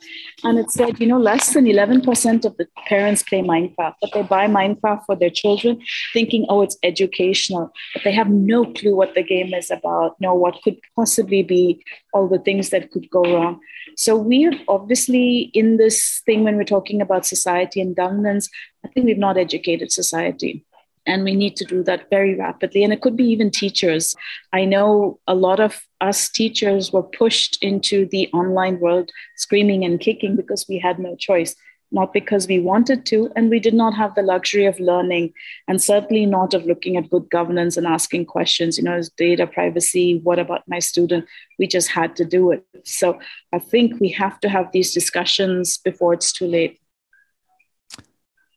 [0.45, 4.23] and it said you know less than 11% of the parents play minecraft but they
[4.35, 5.81] buy minecraft for their children
[6.13, 10.35] thinking oh it's educational but they have no clue what the game is about no
[10.35, 11.65] what could possibly be
[12.13, 13.61] all the things that could go wrong.
[13.97, 18.49] So we have obviously in this thing when we're talking about society and governance
[18.85, 20.65] i think we've not educated society
[21.07, 22.85] and we need to do that very rapidly.
[22.85, 24.15] And it could be even teachers.
[24.53, 30.01] I know a lot of us teachers were pushed into the online world screaming and
[30.01, 31.55] kicking because we had no choice
[31.93, 35.33] not because we wanted to and we did not have the luxury of learning
[35.67, 39.47] and certainly not of looking at good governance and asking questions you know is data
[39.47, 41.27] privacy what about my student?
[41.59, 42.65] We just had to do it.
[42.85, 43.19] So
[43.53, 46.81] i think we have to have these discussions before it's too late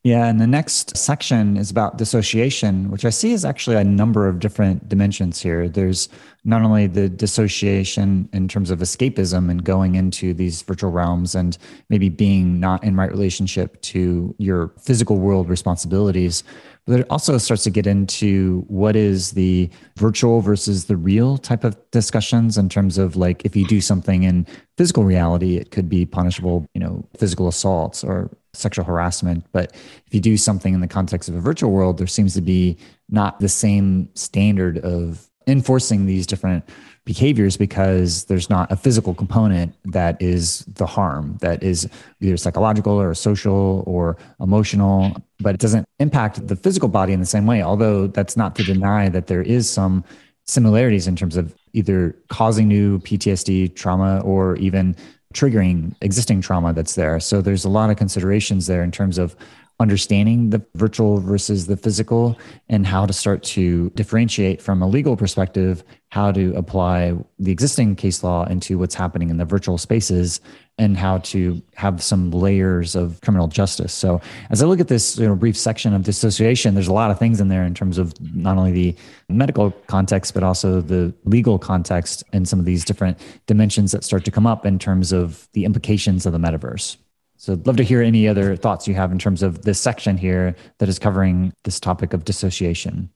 [0.03, 4.27] yeah, and the next section is about dissociation, which I see is actually a number
[4.27, 5.69] of different dimensions here.
[5.69, 6.09] There's
[6.43, 11.57] not only the dissociation in terms of escapism and going into these virtual realms and
[11.87, 16.43] maybe being not in right relationship to your physical world responsibilities,
[16.85, 21.63] but it also starts to get into what is the virtual versus the real type
[21.63, 24.45] of discussions in terms of like if you do something in
[24.77, 29.45] physical reality, it could be punishable, you know, physical assaults or sexual harassment.
[29.51, 29.71] But
[30.05, 32.77] if you do something in the context of a virtual world, there seems to be
[33.09, 36.63] not the same standard of enforcing these different
[37.05, 41.89] behaviors because there's not a physical component that is the harm that is
[42.21, 45.13] either psychological or social or emotional
[45.43, 48.63] but it doesn't impact the physical body in the same way although that's not to
[48.63, 50.03] deny that there is some
[50.45, 54.95] similarities in terms of either causing new PTSD trauma or even
[55.33, 57.19] triggering existing trauma that's there.
[57.19, 59.35] So there's a lot of considerations there in terms of
[59.79, 62.37] understanding the virtual versus the physical
[62.69, 67.95] and how to start to differentiate from a legal perspective how to apply the existing
[67.95, 70.39] case law into what's happening in the virtual spaces
[70.77, 73.91] and how to have some layers of criminal justice.
[73.91, 77.09] So, as I look at this you know, brief section of dissociation, there's a lot
[77.09, 78.95] of things in there in terms of not only the
[79.27, 84.23] medical context, but also the legal context and some of these different dimensions that start
[84.25, 86.97] to come up in terms of the implications of the metaverse.
[87.43, 90.15] So, I'd love to hear any other thoughts you have in terms of this section
[90.15, 93.09] here that is covering this topic of dissociation.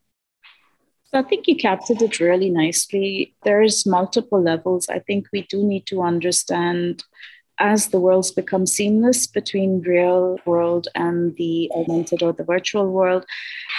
[1.05, 3.33] So I think you captured it really nicely.
[3.45, 4.89] There's multiple levels.
[4.89, 7.05] I think we do need to understand
[7.59, 13.25] as the worlds become seamless between real world and the augmented or the virtual world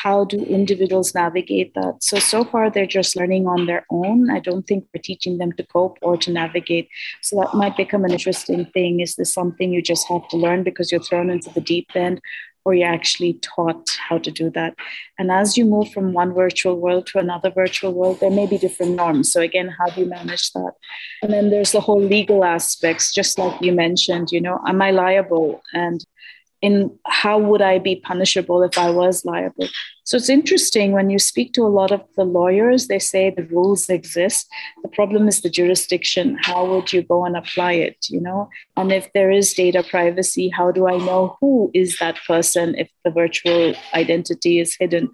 [0.02, 1.96] how do individuals navigate that?
[2.00, 4.30] So so far they're just learning on their own.
[4.30, 6.88] I don't think we're teaching them to cope or to navigate.
[7.22, 9.00] So that might become an interesting thing.
[9.00, 12.20] Is this something you just have to learn because you're thrown into the deep end
[12.68, 14.74] or you're actually taught how to do that.
[15.18, 18.58] And as you move from one virtual world to another virtual world, there may be
[18.58, 19.32] different norms.
[19.32, 20.72] So again, how do you manage that?
[21.22, 24.90] And then there's the whole legal aspects, just like you mentioned, you know, am I
[24.90, 25.62] liable?
[25.72, 26.04] And
[26.60, 29.68] in how would I be punishable if I was liable?
[30.08, 33.42] So it's interesting when you speak to a lot of the lawyers, they say the
[33.42, 34.48] rules exist.
[34.82, 36.38] The problem is the jurisdiction.
[36.40, 38.06] How would you go and apply it?
[38.08, 42.16] You know, and if there is data privacy, how do I know who is that
[42.26, 45.10] person if the virtual identity is hidden?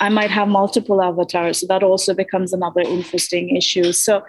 [0.00, 1.60] I might have multiple avatars.
[1.60, 3.90] So that also becomes another interesting issue.
[3.90, 4.22] So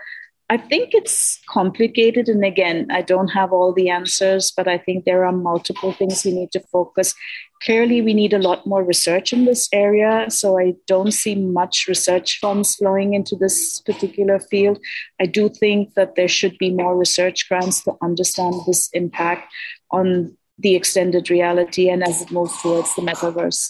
[0.49, 2.29] I think it's complicated.
[2.29, 6.23] And again, I don't have all the answers, but I think there are multiple things
[6.23, 7.13] we need to focus.
[7.63, 10.25] Clearly, we need a lot more research in this area.
[10.29, 14.79] So I don't see much research funds flowing into this particular field.
[15.19, 19.53] I do think that there should be more research grants to understand this impact
[19.91, 23.69] on the extended reality and as it moves towards the metaverse.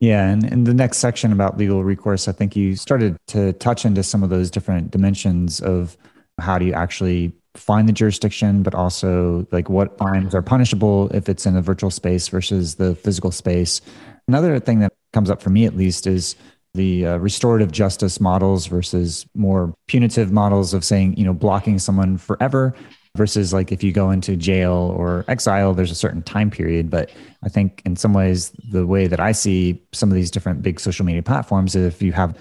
[0.00, 3.86] Yeah, and in the next section about legal recourse, I think you started to touch
[3.86, 5.96] into some of those different dimensions of
[6.38, 11.28] how do you actually find the jurisdiction, but also like what crimes are punishable if
[11.28, 13.80] it's in a virtual space versus the physical space.
[14.26, 16.34] Another thing that comes up for me at least is
[16.74, 22.18] the uh, restorative justice models versus more punitive models of saying, you know, blocking someone
[22.18, 22.74] forever
[23.16, 26.90] versus like if you go into jail or exile, there's a certain time period.
[26.90, 27.10] But
[27.44, 30.80] I think in some ways, the way that I see some of these different big
[30.80, 32.36] social media platforms, if you have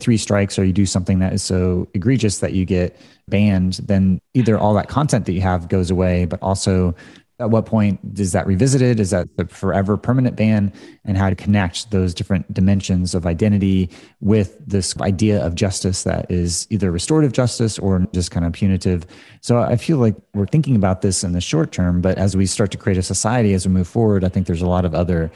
[0.00, 2.96] three strikes or you do something that is so egregious that you get
[3.28, 4.62] banned, then either mm-hmm.
[4.62, 6.94] all that content that you have goes away, but also
[7.40, 8.98] at what point is that revisited?
[8.98, 10.72] Is that the forever permanent ban?
[11.04, 13.90] And how to connect those different dimensions of identity
[14.20, 19.06] with this idea of justice that is either restorative justice or just kind of punitive.
[19.40, 22.44] So I feel like we're thinking about this in the short term, but as we
[22.44, 24.94] start to create a society as we move forward, I think there's a lot of
[24.94, 25.30] other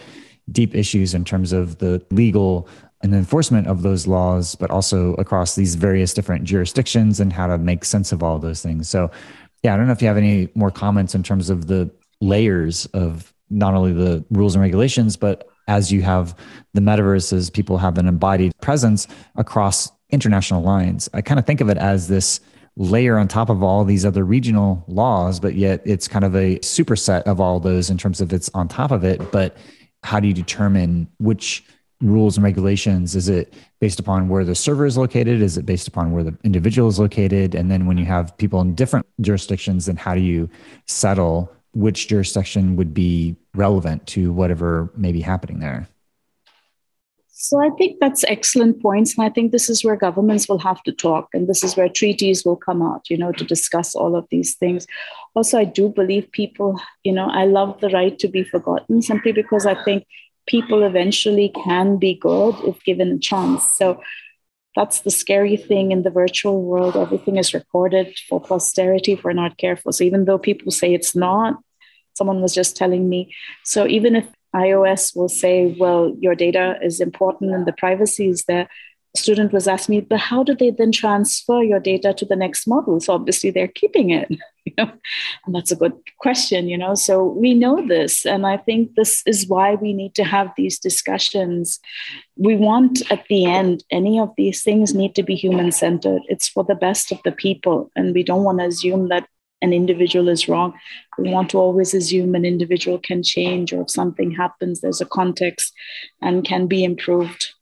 [0.51, 2.69] deep issues in terms of the legal
[3.03, 7.59] and enforcement of those laws, but also across these various different jurisdictions and how to
[7.59, 8.89] make sense of all those things.
[8.89, 9.11] So,
[9.63, 11.91] yeah, I don't know if you have any more comments in terms of the
[12.21, 16.37] layers of not only the rules and regulations, but as you have
[16.75, 21.09] the metaverse, as people have an embodied presence across international lines.
[21.15, 22.41] I kind of think of it as this
[22.77, 26.59] layer on top of all these other regional laws, but yet it's kind of a
[26.61, 29.31] superset of all those in terms of it's on top of it.
[29.31, 29.57] But
[30.03, 31.65] how do you determine which
[32.03, 33.15] rules and regulations?
[33.15, 35.41] Is it based upon where the server is located?
[35.41, 37.55] Is it based upon where the individual is located?
[37.55, 40.51] And then when you have people in different jurisdictions, then how do you
[40.87, 45.89] settle which jurisdiction would be relevant to whatever may be happening there?
[47.43, 49.19] So I think that's excellent points.
[49.19, 51.29] And I think this is where governments will have to talk.
[51.35, 54.55] And this is where treaties will come out, you know, to discuss all of these
[54.55, 54.87] things.
[55.35, 59.33] Also, I do believe people, you know, I love the right to be forgotten simply
[59.33, 60.07] because I think
[60.47, 63.71] people eventually can be good if given a chance.
[63.77, 64.03] So
[64.75, 66.97] that's the scary thing in the virtual world.
[66.97, 69.93] Everything is recorded for posterity if we're not careful.
[69.93, 71.59] So even though people say it's not,
[72.15, 73.35] someone was just telling me.
[73.65, 78.45] So even if iOS will say, well, your data is important and the privacy is
[78.45, 78.69] there,
[79.15, 82.67] student was asking me, but how do they then transfer your data to the next
[82.67, 82.99] model?
[83.01, 84.31] So obviously they're keeping it,
[84.65, 84.91] you know,
[85.45, 86.95] and that's a good question, you know.
[86.95, 90.79] So we know this, and I think this is why we need to have these
[90.79, 91.79] discussions.
[92.37, 96.23] We want at the end, any of these things need to be human centered.
[96.29, 99.29] It's for the best of the people, and we don't want to assume that
[99.61, 100.75] an individual is wrong.
[101.19, 105.07] We want to always assume an individual can change, or if something happens, there's a
[105.07, 105.73] context
[106.21, 107.53] and can be improved.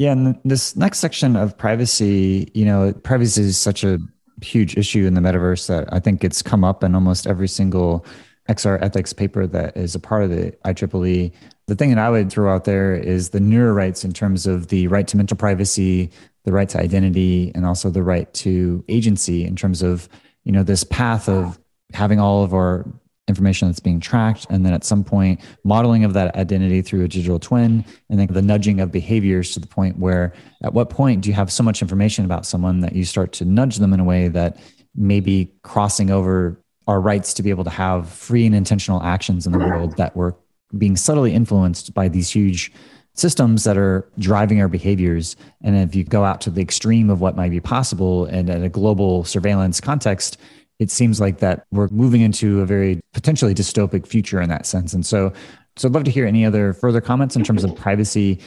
[0.00, 3.98] Yeah, and this next section of privacy, you know, privacy is such a
[4.40, 8.06] huge issue in the metaverse that I think it's come up in almost every single
[8.48, 11.32] XR ethics paper that is a part of the IEEE.
[11.66, 14.68] The thing that I would throw out there is the newer rights in terms of
[14.68, 16.10] the right to mental privacy,
[16.44, 20.08] the right to identity, and also the right to agency in terms of,
[20.44, 21.60] you know, this path of
[21.92, 22.86] having all of our
[23.28, 27.08] information that's being tracked and then at some point modeling of that identity through a
[27.08, 30.32] digital twin and then the nudging of behaviors to the point where
[30.64, 33.44] at what point do you have so much information about someone that you start to
[33.44, 34.58] nudge them in a way that
[34.96, 39.52] maybe crossing over our rights to be able to have free and intentional actions in
[39.52, 40.34] the world that were
[40.76, 42.72] being subtly influenced by these huge
[43.14, 45.36] systems that are driving our behaviors.
[45.62, 48.62] And if you go out to the extreme of what might be possible and at
[48.62, 50.38] a global surveillance context,
[50.80, 54.94] it seems like that we're moving into a very potentially dystopic future in that sense.
[54.94, 55.32] And so,
[55.76, 58.40] so I'd love to hear any other further comments in terms of privacy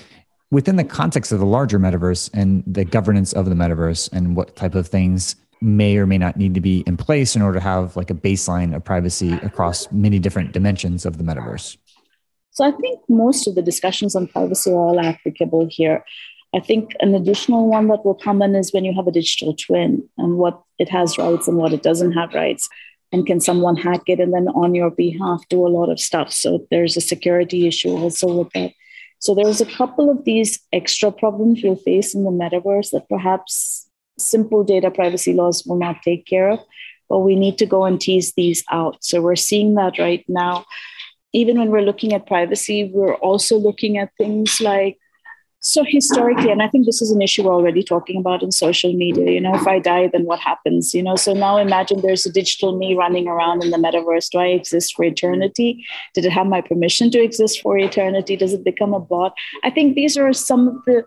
[0.52, 4.56] within the context of the larger metaverse and the governance of the metaverse and what
[4.56, 7.64] type of things may or may not need to be in place in order to
[7.64, 11.78] have like a baseline of privacy across many different dimensions of the metaverse.
[12.52, 16.04] So I think most of the discussions on privacy are all applicable here.
[16.56, 19.56] I think an additional one that will come in is when you have a digital
[19.56, 22.70] twin and what it has rights and what it doesn't have rights.
[23.12, 26.32] And can someone hack it and then on your behalf do a lot of stuff?
[26.32, 28.74] So there's a security issue also with that.
[29.20, 33.88] So there's a couple of these extra problems you'll face in the metaverse that perhaps
[34.20, 36.60] simple data privacy laws will not take care of,
[37.10, 39.04] but we need to go and tease these out.
[39.04, 40.66] So we're seeing that right now.
[41.32, 44.98] Even when we're looking at privacy, we're also looking at things like
[45.64, 48.94] so historically and i think this is an issue we're already talking about in social
[48.94, 51.16] media you know if i die then what happens you know?
[51.16, 54.30] So now imagine there's a digital me running around in the metaverse.
[54.30, 55.86] Do i exist for eternity?
[56.14, 58.36] Did it have my permission to exist for eternity?
[58.36, 59.34] Does it become a bot?
[59.64, 61.04] I think these are some of the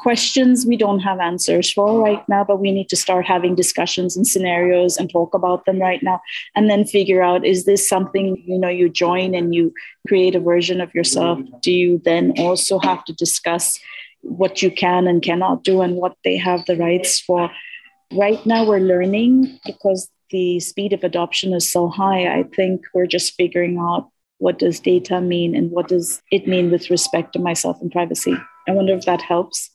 [0.00, 4.16] questions we don't have answers for right now but we need to start having discussions
[4.16, 6.20] and scenarios and talk about them right now
[6.54, 9.72] and then figure out is this something you know you join and you
[10.08, 13.78] create a version of yourself do you then also have to discuss
[14.22, 17.50] what you can and cannot do and what they have the rights for
[18.12, 22.38] right now we're learning because the speed of adoption is so high.
[22.38, 26.70] I think we're just figuring out what does data mean and what does it mean
[26.70, 28.34] with respect to myself and privacy.
[28.66, 29.70] I wonder if that helps.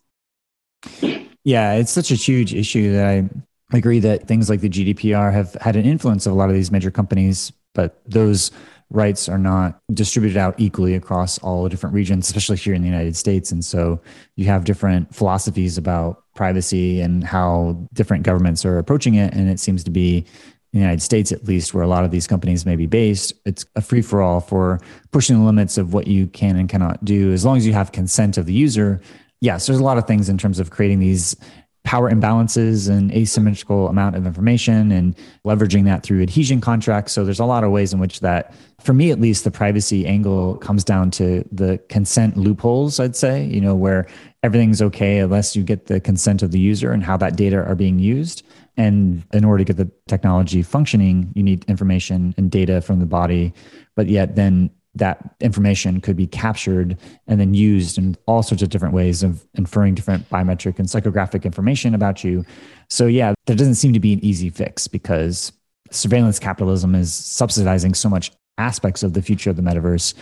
[1.44, 5.54] Yeah, it's such a huge issue that I agree that things like the GDPR have
[5.62, 8.52] had an influence of a lot of these major companies, but those
[8.92, 12.88] rights are not distributed out equally across all the different regions, especially here in the
[12.88, 13.52] United States.
[13.52, 14.00] And so
[14.36, 19.34] you have different philosophies about privacy and how different governments are approaching it.
[19.34, 20.26] And it seems to be in
[20.74, 23.66] the United States, at least, where a lot of these companies may be based, it's
[23.76, 24.80] a free for all for
[25.12, 27.32] pushing the limits of what you can and cannot do.
[27.32, 29.02] As long as you have consent of the user,
[29.42, 31.36] yes, there's a lot of things in terms of creating these
[31.86, 35.16] power imbalances and asymmetrical amount of information and
[35.46, 37.14] leveraging that through adhesion contracts.
[37.14, 40.06] So there's a lot of ways in which that, for me at least, the privacy
[40.08, 44.08] angle comes down to the consent loopholes, I'd say, you know, where
[44.42, 47.76] everything's okay unless you get the consent of the user and how that data are
[47.76, 48.44] being used.
[48.78, 53.06] And in order to get the technology functioning, you need information and data from the
[53.06, 53.54] body.
[53.96, 58.70] But yet then that information could be captured and then used in all sorts of
[58.70, 62.46] different ways of inferring different biometric and psychographic information about you.
[62.90, 65.52] So, yeah, there doesn't seem to be an easy fix because
[65.92, 70.14] surveillance capitalism is subsidizing so much aspects of the future of the metaverse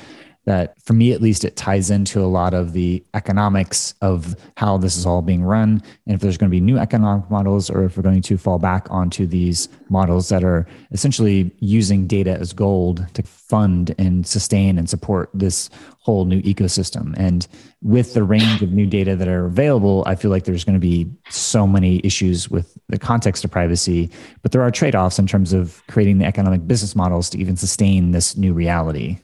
[0.46, 4.78] that for me at least it ties into a lot of the economics of how
[4.78, 5.82] this is all being run.
[6.06, 8.60] And if there's going to be new economic models or if we're going to fall
[8.60, 14.78] back onto these models that are essentially using data as gold to fund and sustain
[14.78, 15.70] and support this
[16.00, 17.14] whole new ecosystem.
[17.18, 17.48] And
[17.82, 20.80] with the range of new data that are available i feel like there's going to
[20.80, 24.10] be so many issues with the context of privacy.
[24.42, 28.12] But there are trade-offs in terms of creating the economic business models to even sustain
[28.12, 29.20] this new reality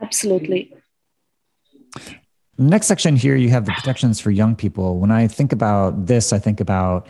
[0.00, 0.74] Absolutely.
[2.58, 4.98] Next section here, you have the protections for young people.
[4.98, 7.06] When I think about this, I think about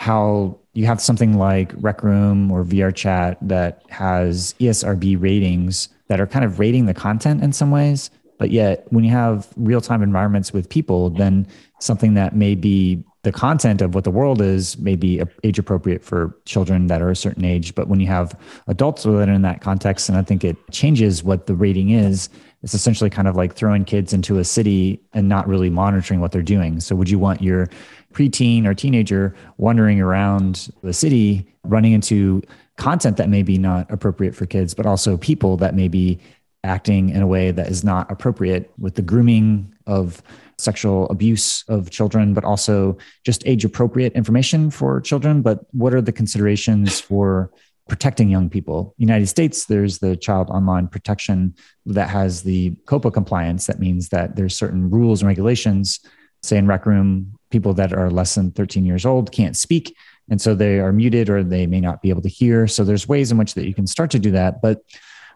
[0.00, 6.26] how you have something like Rec Room or VRChat that has ESRB ratings that are
[6.26, 8.10] kind of rating the content in some ways.
[8.38, 11.46] But yet, when you have real time environments with people, then
[11.80, 16.04] something that may be the content of what the world is may be age appropriate
[16.04, 17.74] for children that are a certain age.
[17.74, 21.48] But when you have adults within in that context, and I think it changes what
[21.48, 22.28] the rating is,
[22.62, 26.30] it's essentially kind of like throwing kids into a city and not really monitoring what
[26.30, 26.78] they're doing.
[26.78, 27.68] So, would you want your
[28.12, 32.42] preteen or teenager wandering around the city, running into
[32.76, 36.20] content that may be not appropriate for kids, but also people that may be
[36.62, 40.22] acting in a way that is not appropriate with the grooming of
[40.58, 45.42] sexual abuse of children, but also just age appropriate information for children.
[45.42, 47.50] But what are the considerations for
[47.88, 48.94] protecting young people?
[48.96, 51.54] United States, there's the Child Online Protection
[51.86, 53.66] that has the COPPA compliance.
[53.66, 56.00] That means that there's certain rules and regulations.
[56.42, 59.94] Say in Rec Room, people that are less than 13 years old can't speak.
[60.28, 62.66] And so they are muted or they may not be able to hear.
[62.66, 64.60] So there's ways in which that you can start to do that.
[64.60, 64.80] But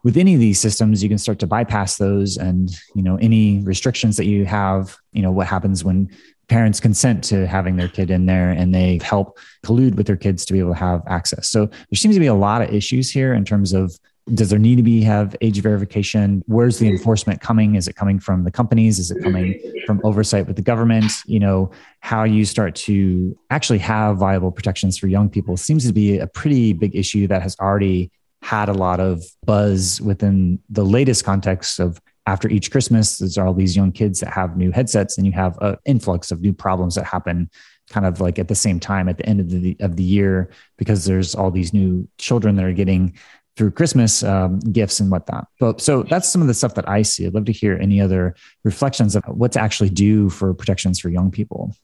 [0.02, 3.60] with any of these systems you can start to bypass those and you know any
[3.60, 6.10] restrictions that you have you know what happens when
[6.50, 10.44] parents consent to having their kid in there and they help collude with their kids
[10.44, 11.48] to be able to have access.
[11.48, 13.96] So there seems to be a lot of issues here in terms of
[14.34, 16.42] does there need to be have age verification?
[16.46, 17.76] Where's the enforcement coming?
[17.76, 18.98] Is it coming from the companies?
[18.98, 21.10] Is it coming from oversight with the government?
[21.24, 21.70] You know
[22.00, 26.26] how you start to actually have viable protections for young people seems to be a
[26.26, 28.10] pretty big issue that has already
[28.42, 33.54] had a lot of buzz within the latest context of after each Christmas, there's all
[33.54, 36.94] these young kids that have new headsets, and you have an influx of new problems
[36.94, 37.50] that happen
[37.88, 40.48] kind of like at the same time at the end of the of the year
[40.78, 43.14] because there's all these new children that are getting
[43.56, 45.48] through Christmas um, gifts and whatnot.
[45.58, 47.26] But so that's some of the stuff that I see.
[47.26, 51.08] I'd love to hear any other reflections of what to actually do for protections for
[51.08, 51.74] young people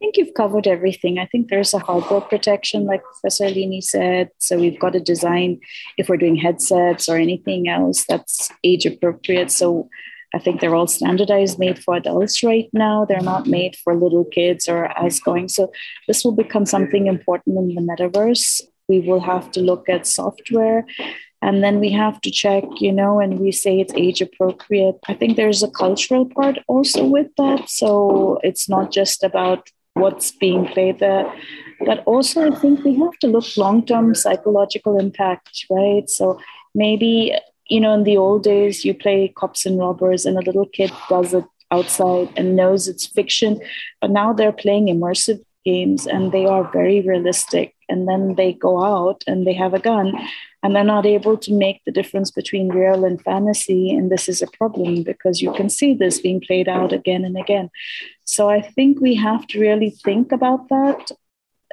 [0.00, 1.18] think you've covered everything.
[1.18, 4.30] I think there's a hardware protection, like Professor Lini said.
[4.38, 5.60] So we've got to design
[5.98, 9.52] if we're doing headsets or anything else that's age appropriate.
[9.52, 9.88] So
[10.34, 13.04] I think they're all standardized, made for adults right now.
[13.04, 15.48] They're not made for little kids or as going.
[15.48, 15.70] So
[16.08, 18.62] this will become something important in the metaverse.
[18.88, 20.84] We will have to look at software
[21.42, 25.14] and then we have to check you know and we say it's age appropriate i
[25.14, 30.66] think there's a cultural part also with that so it's not just about what's being
[30.66, 31.32] played there.
[31.84, 36.08] But also, I think we have to look long term psychological impact, right?
[36.08, 36.38] So
[36.74, 37.34] maybe,
[37.68, 40.92] you know, in the old days, you play cops and robbers, and a little kid
[41.08, 43.60] does it outside and knows it's fiction.
[44.00, 47.74] But now they're playing immersive games and they are very realistic.
[47.88, 50.12] And then they go out and they have a gun
[50.62, 53.90] and they're not able to make the difference between real and fantasy.
[53.90, 57.36] And this is a problem because you can see this being played out again and
[57.38, 57.70] again.
[58.24, 61.10] So I think we have to really think about that.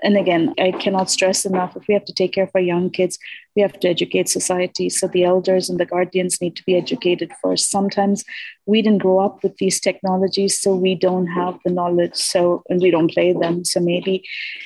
[0.03, 2.89] and again, I cannot stress enough if we have to take care of our young
[2.91, 3.17] kids,
[3.55, 4.89] we have to educate society.
[4.89, 7.71] So the elders and the guardians need to be educated first.
[7.71, 8.23] Sometimes
[8.67, 12.15] we didn't grow up with these technologies, so we don't have the knowledge.
[12.15, 13.65] So, and we don't play them.
[13.65, 14.23] So maybe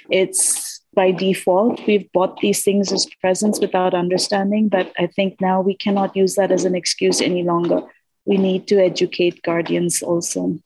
[0.09, 4.67] it's by default, we've bought these things as presents without understanding.
[4.69, 7.81] But I think now we cannot use that as an excuse any longer.
[8.25, 10.59] We need to educate guardians also.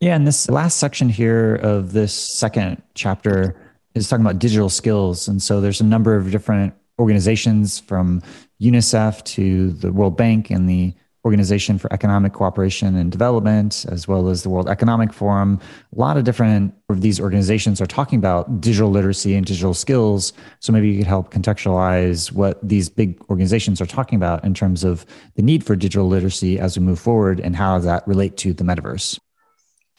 [0.00, 3.56] Yeah, and this last section here of this second chapter
[3.94, 5.28] is talking about digital skills.
[5.28, 8.22] And so there's a number of different organizations from
[8.60, 10.94] UNICEF to the World Bank and the
[11.24, 15.60] Organization for Economic Cooperation and Development, as well as the World Economic Forum.
[15.96, 20.32] A lot of different of these organizations are talking about digital literacy and digital skills.
[20.58, 24.82] So maybe you could help contextualize what these big organizations are talking about in terms
[24.82, 25.06] of
[25.36, 28.64] the need for digital literacy as we move forward and how that relate to the
[28.64, 29.18] metaverse.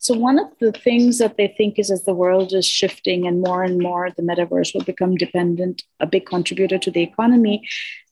[0.03, 3.39] So, one of the things that they think is as the world is shifting and
[3.39, 7.65] more and more the metaverse will become dependent, a big contributor to the economy,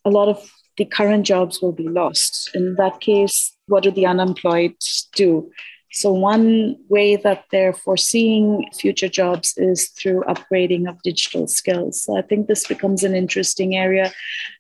[0.06, 0.50] a lot of
[0.82, 2.50] the current jobs will be lost.
[2.56, 4.74] In that case, what do the unemployed
[5.14, 5.52] do?
[5.94, 12.04] So, one way that they're foreseeing future jobs is through upgrading of digital skills.
[12.04, 14.12] So, I think this becomes an interesting area.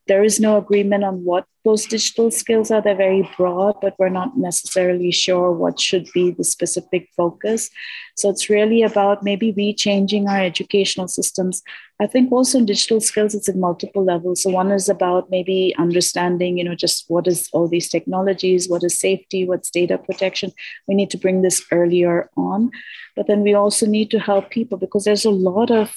[0.05, 2.82] There is no agreement on what those digital skills are.
[2.82, 7.69] They're very broad, but we're not necessarily sure what should be the specific focus.
[8.15, 11.63] So, it's really about maybe rechanging our educational systems
[12.02, 14.41] I think also in digital skills, it's at multiple levels.
[14.41, 18.84] So one is about maybe understanding, you know, just what is all these technologies, what
[18.84, 20.52] is safety, what's data protection.
[20.88, 22.72] We need to bring this earlier on.
[23.16, 25.95] But then we also need to help people because there's a lot of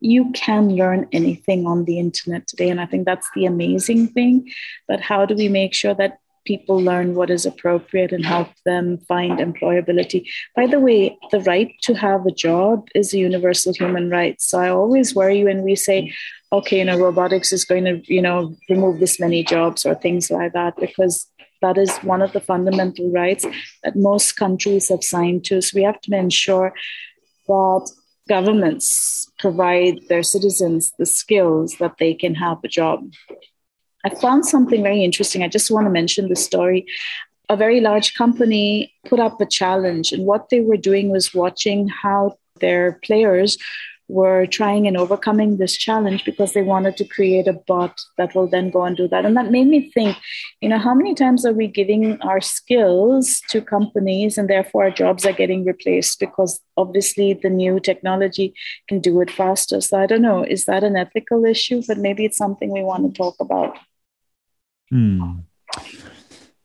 [0.00, 2.68] you can learn anything on the internet today.
[2.68, 4.50] And I think that's the amazing thing.
[4.88, 8.98] But how do we make sure that people learn what is appropriate and help them
[9.08, 10.26] find employability.
[10.56, 14.40] By the way, the right to have a job is a universal human right.
[14.40, 16.12] So I always worry when we say,
[16.52, 20.30] okay, you know, robotics is going to, you know, remove this many jobs or things
[20.30, 21.26] like that, because
[21.62, 23.44] that is one of the fundamental rights
[23.84, 25.60] that most countries have signed to.
[25.60, 26.72] So we have to ensure
[27.46, 27.90] that
[28.28, 33.12] governments provide their citizens the skills that they can have a job.
[34.04, 35.42] I found something very interesting.
[35.42, 36.86] I just want to mention the story.
[37.48, 41.88] A very large company put up a challenge, and what they were doing was watching
[41.88, 43.58] how their players
[44.10, 48.48] were trying and overcoming this challenge because they wanted to create a bot that will
[48.48, 49.24] then go and do that.
[49.24, 50.16] And that made me think,
[50.60, 54.90] you know, how many times are we giving our skills to companies and therefore our
[54.90, 58.52] jobs are getting replaced because obviously the new technology
[58.88, 59.80] can do it faster.
[59.80, 61.82] So I don't know, is that an ethical issue?
[61.86, 63.78] But maybe it's something we want to talk about.
[64.90, 65.40] Hmm.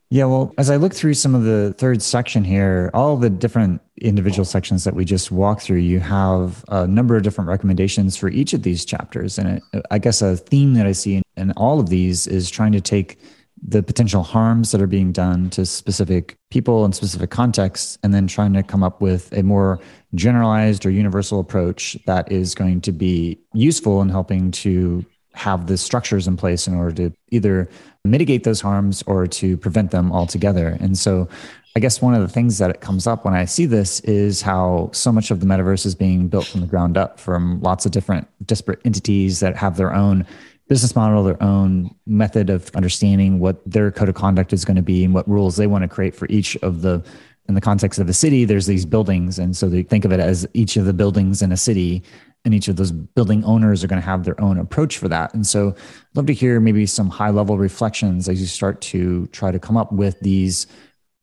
[0.08, 3.82] Yeah, well, as I look through some of the third section here, all the different
[4.00, 8.28] individual sections that we just walked through, you have a number of different recommendations for
[8.28, 9.36] each of these chapters.
[9.36, 12.50] And it, I guess a theme that I see in, in all of these is
[12.50, 13.18] trying to take
[13.66, 18.28] the potential harms that are being done to specific people and specific contexts, and then
[18.28, 19.80] trying to come up with a more
[20.14, 25.04] generalized or universal approach that is going to be useful in helping to
[25.36, 27.68] have the structures in place in order to either
[28.04, 30.76] mitigate those harms or to prevent them altogether.
[30.80, 31.28] And so
[31.76, 34.40] I guess one of the things that it comes up when I see this is
[34.40, 37.84] how so much of the metaverse is being built from the ground up from lots
[37.84, 40.24] of different disparate entities that have their own
[40.68, 44.82] business model, their own method of understanding what their code of conduct is going to
[44.82, 47.04] be and what rules they want to create for each of the
[47.48, 49.38] in the context of a city, there's these buildings.
[49.38, 52.02] And so they think of it as each of the buildings in a city
[52.46, 55.34] and each of those building owners are going to have their own approach for that.
[55.34, 59.26] And so I'd love to hear maybe some high level reflections as you start to
[59.26, 60.68] try to come up with these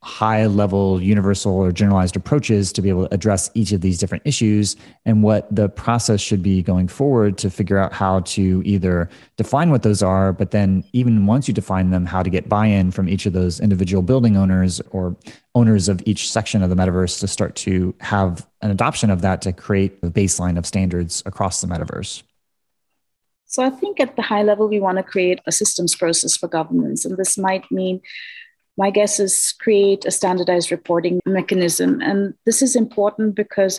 [0.04, 4.22] high level universal or generalized approaches to be able to address each of these different
[4.26, 4.76] issues
[5.06, 9.70] and what the process should be going forward to figure out how to either define
[9.70, 13.08] what those are but then even once you define them how to get buy-in from
[13.08, 15.16] each of those individual building owners or
[15.54, 19.40] owners of each section of the metaverse to start to have an adoption of that
[19.40, 22.22] to create a baseline of standards across the metaverse.
[23.46, 26.48] So i think at the high level we want to create a systems process for
[26.48, 27.06] governance.
[27.06, 28.02] And this might mean
[28.76, 32.00] my guess is create a standardized reporting mechanism.
[32.00, 33.78] And this is important because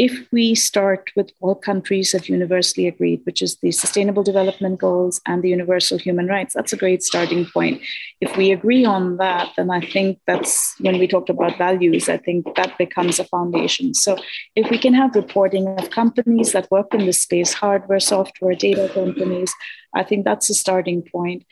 [0.00, 5.20] if we start with all countries have universally agreed, which is the Sustainable Development Goals
[5.26, 7.82] and the Universal Human Rights, that's a great starting point.
[8.18, 12.16] If we agree on that, then I think that's when we talked about values, I
[12.16, 13.92] think that becomes a foundation.
[13.92, 14.16] So
[14.56, 18.90] if we can have reporting of companies that work in this space, hardware, software, data
[18.94, 19.52] companies,
[19.94, 21.44] I think that's a starting point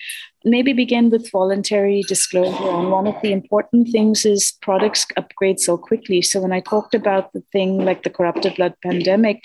[0.45, 2.71] maybe begin with voluntary disclosure.
[2.71, 6.23] And one of the important things is products upgrade so quickly.
[6.23, 9.43] So when I talked about the thing like the corrupted blood pandemic,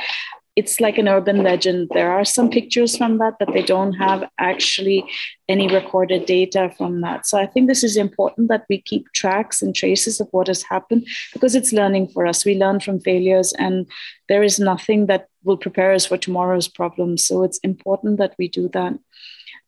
[0.56, 1.89] it's like an urban legend.
[1.93, 5.04] There are some pictures from that, but they don't have actually
[5.49, 7.26] any recorded data from that.
[7.26, 10.64] So I think this is important that we keep tracks and traces of what has
[10.64, 12.45] happened because it's learning for us.
[12.45, 13.88] We learn from failures, and
[14.30, 17.26] there is nothing that will prepare us for tomorrow's problems.
[17.26, 18.93] So it's important that we do that.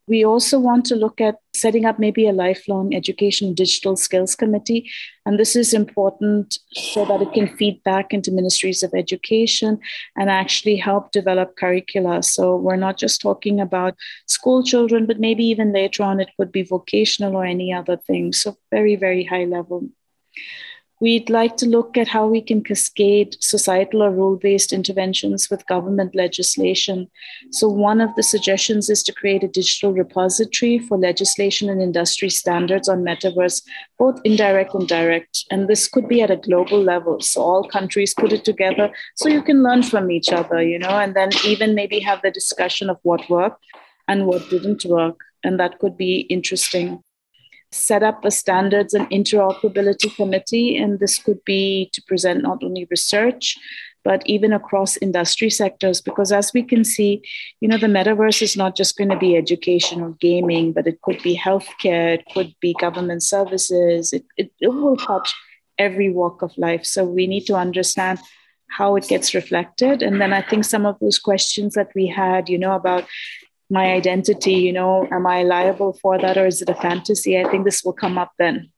[0.07, 4.89] We also want to look at setting up maybe a lifelong education digital skills committee.
[5.25, 9.79] And this is important so that it can feed back into ministries of education
[10.15, 12.21] and actually help develop curricula.
[12.21, 13.95] So we're not just talking about
[14.27, 18.31] school children, but maybe even later on it could be vocational or any other thing.
[18.33, 19.89] So very, very high level.
[21.01, 25.67] We'd like to look at how we can cascade societal or rule based interventions with
[25.67, 27.09] government legislation.
[27.51, 32.29] So, one of the suggestions is to create a digital repository for legislation and industry
[32.29, 33.61] standards on metaverse,
[33.99, 35.43] both indirect and direct.
[35.51, 37.19] And this could be at a global level.
[37.19, 40.97] So, all countries put it together so you can learn from each other, you know,
[40.97, 43.65] and then even maybe have the discussion of what worked
[44.07, 45.19] and what didn't work.
[45.43, 47.03] And that could be interesting
[47.71, 50.77] set up a standards and interoperability committee.
[50.77, 53.57] And this could be to present not only research,
[54.03, 55.99] but even across industry sectors.
[55.99, 57.21] Because as we can see,
[57.59, 61.01] you know, the metaverse is not just going to be education or gaming, but it
[61.01, 65.33] could be healthcare, it could be government services, it, it, it will touch
[65.77, 66.85] every walk of life.
[66.85, 68.19] So we need to understand
[68.69, 70.01] how it gets reflected.
[70.01, 73.05] And then I think some of those questions that we had, you know, about
[73.69, 77.39] my identity you know am i liable for that or is it a fantasy?
[77.39, 78.69] I think this will come up then.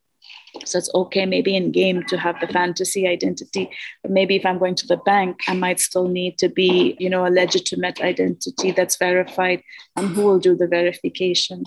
[0.65, 3.69] So it's okay maybe in game to have the fantasy identity
[4.01, 7.09] but maybe if i'm going to the bank i might still need to be you
[7.09, 9.61] know a legitimate identity that's verified
[9.95, 11.63] and who will do the verification.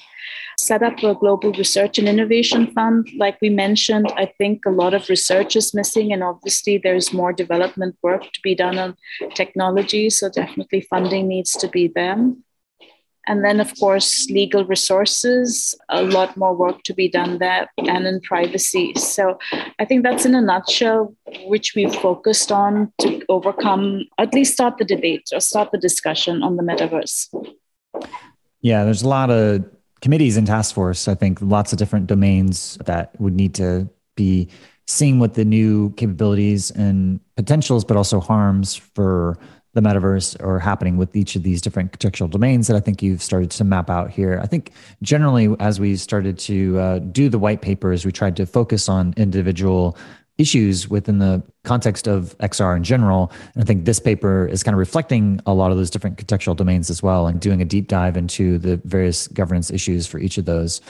[0.58, 3.08] Set up a global research and innovation fund.
[3.16, 7.32] Like we mentioned i think a lot of research is missing and obviously there's more
[7.32, 8.96] development work to be done on
[9.34, 10.10] technology.
[10.10, 12.16] So definitely funding needs to be there
[13.26, 18.06] and then, of course, legal resources, a lot more work to be done there, and
[18.06, 18.92] in privacy.
[18.96, 19.38] So
[19.78, 21.14] I think that's in a nutshell,
[21.44, 26.42] which we've focused on to overcome, at least start the debate or start the discussion
[26.42, 27.28] on the metaverse.
[28.62, 29.64] Yeah, there's a lot of
[30.00, 31.08] committees and task force.
[31.08, 34.48] I think lots of different domains that would need to be
[34.86, 39.38] seeing what the new capabilities and potentials, but also harms for
[39.72, 43.22] the metaverse are happening with each of these different contextual domains that I think you've
[43.22, 44.40] started to map out here.
[44.42, 48.46] I think generally, as we started to uh, do the white papers, we tried to
[48.46, 49.96] focus on individual
[50.40, 53.30] issues within the context of XR in general.
[53.54, 56.56] And I think this paper is kind of reflecting a lot of those different contextual
[56.56, 60.38] domains as well and doing a deep dive into the various governance issues for each
[60.38, 60.80] of those.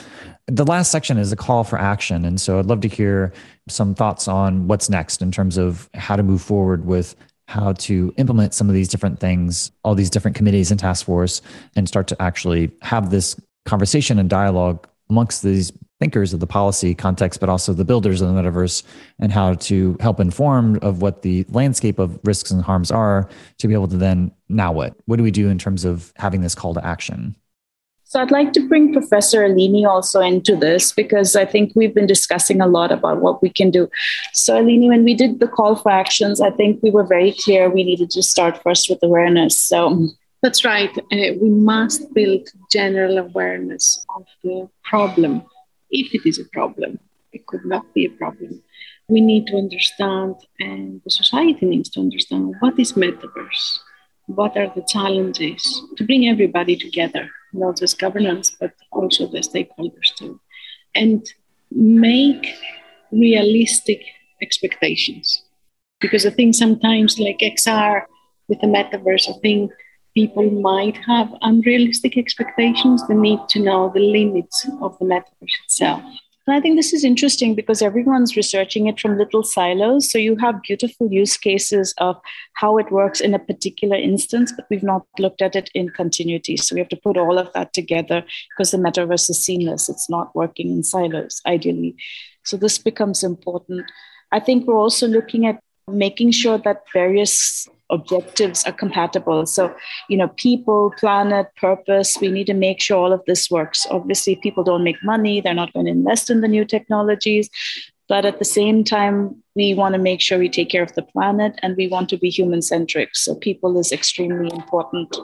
[0.47, 2.23] The last section is a call for action.
[2.23, 3.33] And so I'd love to hear
[3.67, 7.15] some thoughts on what's next in terms of how to move forward with
[7.51, 11.41] how to implement some of these different things, all these different committees and task force,
[11.75, 13.35] and start to actually have this
[13.65, 18.33] conversation and dialogue amongst these thinkers of the policy context, but also the builders of
[18.33, 18.83] the metaverse,
[19.19, 23.67] and how to help inform of what the landscape of risks and harms are to
[23.67, 24.95] be able to then now what?
[25.05, 27.35] What do we do in terms of having this call to action?
[28.11, 32.07] So I'd like to bring Professor Eleni also into this because I think we've been
[32.07, 33.89] discussing a lot about what we can do.
[34.33, 37.69] So Eleni, when we did the call for actions, I think we were very clear
[37.69, 39.57] we needed to start first with awareness.
[39.57, 40.09] So
[40.41, 40.91] that's right.
[40.97, 45.43] Uh, we must build general awareness of the problem,
[45.89, 46.99] if it is a problem.
[47.31, 48.61] It could not be a problem.
[49.07, 53.79] We need to understand, and the society needs to understand what is metaverse,
[54.25, 60.15] what are the challenges to bring everybody together not just governance, but also the stakeholders
[60.17, 60.39] too,
[60.95, 61.25] and
[61.71, 62.47] make
[63.11, 64.01] realistic
[64.41, 65.43] expectations.
[65.99, 68.03] Because I think sometimes, like XR
[68.47, 69.71] with the metaverse, I think
[70.13, 73.07] people might have unrealistic expectations.
[73.07, 76.03] They need to know the limits of the metaverse itself.
[76.47, 80.11] And I think this is interesting because everyone's researching it from little silos.
[80.11, 82.19] So you have beautiful use cases of
[82.53, 86.57] how it works in a particular instance, but we've not looked at it in continuity.
[86.57, 89.87] So we have to put all of that together because the metaverse is seamless.
[89.87, 91.95] It's not working in silos, ideally.
[92.43, 93.85] So this becomes important.
[94.31, 99.45] I think we're also looking at making sure that various objectives are compatible.
[99.45, 99.73] So,
[100.09, 103.85] you know, people, planet, purpose, we need to make sure all of this works.
[103.91, 107.49] Obviously, people don't make money, they're not going to invest in the new technologies.
[108.07, 111.03] But at the same time, we want to make sure we take care of the
[111.03, 113.15] planet and we want to be human centric.
[113.15, 115.15] So, people is extremely important.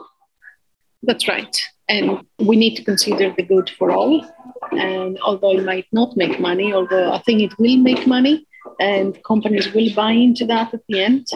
[1.02, 1.60] That's right.
[1.88, 4.26] And we need to consider the good for all.
[4.72, 8.46] And although it might not make money, although I think it will make money,
[8.80, 11.26] and companies will buy into that at the end.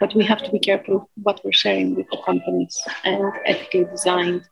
[0.00, 4.42] But we have to be careful what we're sharing with the companies and ethically designed.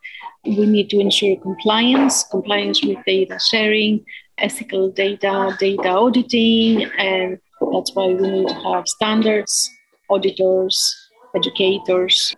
[0.45, 4.05] We need to ensure compliance, compliance with data sharing,
[4.39, 7.39] ethical data, data auditing, and
[7.72, 9.70] that's why we need to have standards,
[10.11, 12.34] auditors, educators,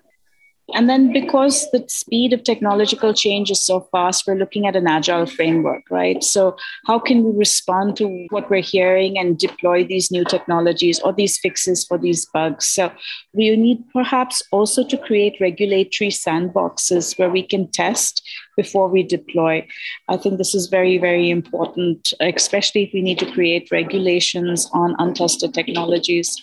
[0.75, 4.87] and then because the speed of technological change is so fast, we're looking at an
[4.87, 6.23] agile framework, right?
[6.23, 6.57] So,
[6.87, 11.39] how can we respond to what we're hearing and deploy these new technologies or these
[11.39, 12.67] fixes for these bugs?
[12.67, 12.93] So,
[13.33, 18.23] we need perhaps also to create regulatory sandboxes where we can test
[18.57, 19.67] before we deploy.
[20.09, 24.97] I think this is very, very important, especially if we need to create regulations on
[24.99, 26.37] untested technologies.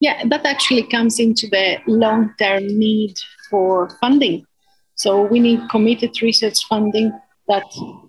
[0.00, 3.14] Yeah, that actually comes into the long term need
[3.50, 4.46] for funding.
[4.94, 7.12] So we need committed research funding
[7.48, 7.64] that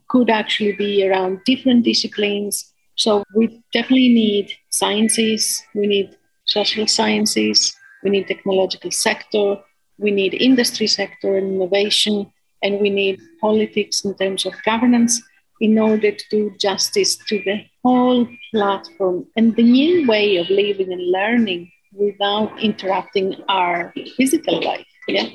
[0.07, 2.73] could actually be around different disciplines.
[2.95, 9.57] So we definitely need sciences, we need social sciences, we need technological sector,
[9.97, 12.31] we need industry sector and innovation,
[12.61, 15.21] and we need politics in terms of governance
[15.59, 20.91] in order to do justice to the whole platform and the new way of living
[20.91, 24.85] and learning without interrupting our physical life.
[25.07, 25.29] Yeah.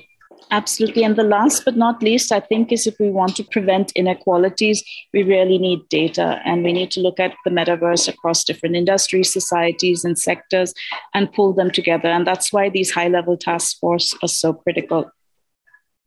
[0.50, 1.02] Absolutely.
[1.02, 4.84] And the last but not least, I think, is if we want to prevent inequalities,
[5.12, 9.32] we really need data and we need to look at the metaverse across different industries,
[9.32, 10.72] societies, and sectors
[11.14, 12.08] and pull them together.
[12.08, 15.10] And that's why these high level task force are so critical.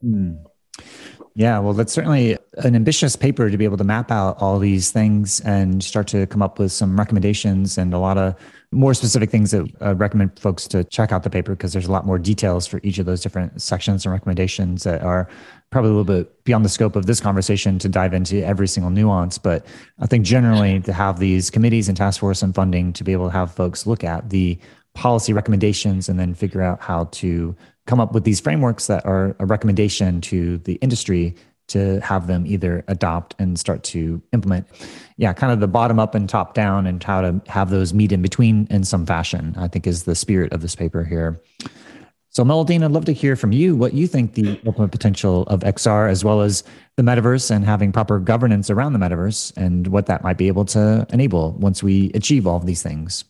[0.02, 0.36] Hmm.
[1.36, 4.92] Yeah, well, that's certainly an ambitious paper to be able to map out all these
[4.92, 8.36] things and start to come up with some recommendations and a lot of
[8.72, 11.92] more specific things that I recommend folks to check out the paper because there's a
[11.92, 15.28] lot more details for each of those different sections and recommendations that are
[15.72, 18.92] probably a little bit beyond the scope of this conversation to dive into every single
[18.92, 19.38] nuance.
[19.38, 19.66] But
[20.00, 23.28] I think generally to have these committees and task force and funding to be able
[23.28, 24.60] to have folks look at the
[24.94, 27.56] policy recommendations and then figure out how to
[27.90, 31.36] come up with these frameworks that are a recommendation to the industry
[31.70, 34.68] to have them either adopt and start to implement.
[35.18, 38.12] Yeah, kind of the bottom up and top down, and how to have those meet
[38.12, 41.42] in between in some fashion, I think is the spirit of this paper here.
[42.30, 45.62] So, Melodena, I'd love to hear from you what you think the ultimate potential of
[45.62, 46.64] XR, as well as
[46.96, 50.66] the metaverse and having proper governance around the metaverse, and what that might be able
[50.66, 53.26] to enable once we achieve all of these things.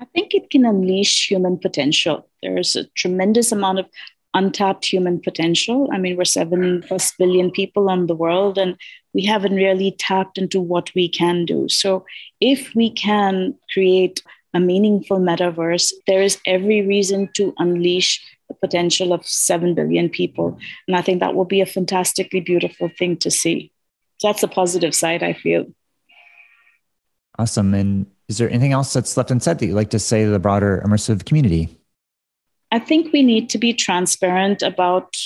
[0.00, 2.26] I think it can unleash human potential.
[2.42, 3.86] There's a tremendous amount of
[4.32, 5.88] untapped human potential.
[5.92, 8.76] I mean, we're seven plus billion people on the world, and
[9.12, 11.68] we haven't really tapped into what we can do.
[11.68, 12.06] So,
[12.40, 14.22] if we can create
[14.54, 20.58] a meaningful metaverse, there is every reason to unleash the potential of 7 billion people.
[20.88, 23.70] And I think that will be a fantastically beautiful thing to see.
[24.18, 25.66] So that's the positive side, I feel.
[27.38, 27.74] Awesome.
[27.74, 30.38] And is there anything else that's left unsaid that you'd like to say to the
[30.38, 31.68] broader immersive community?
[32.70, 35.16] I think we need to be transparent about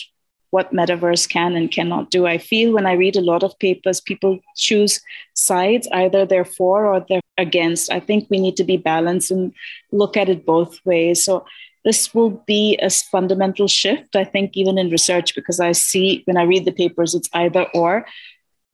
[0.48, 2.26] what metaverse can and cannot do.
[2.26, 5.02] I feel when I read a lot of papers, people choose
[5.34, 7.92] sides, either they're for or they're against.
[7.92, 9.52] I think we need to be balanced and
[9.92, 11.22] look at it both ways.
[11.22, 11.44] So
[11.84, 16.38] this will be a fundamental shift, I think, even in research, because I see when
[16.38, 18.06] I read the papers, it's either or.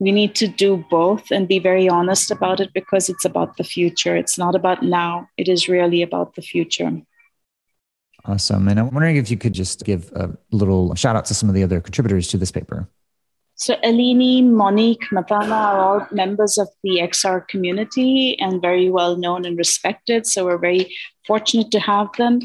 [0.01, 3.65] We need to do both and be very honest about it because it's about the
[3.65, 4.17] future.
[4.17, 6.91] It's not about now, it is really about the future.
[8.25, 8.69] Awesome.
[8.69, 11.55] And I'm wondering if you could just give a little shout out to some of
[11.55, 12.89] the other contributors to this paper.
[13.55, 19.45] So Eleni, Monique, Mathana are all members of the XR community and very well known
[19.45, 20.27] and respected.
[20.27, 20.95] So we're very
[21.27, 22.41] fortunate to have them.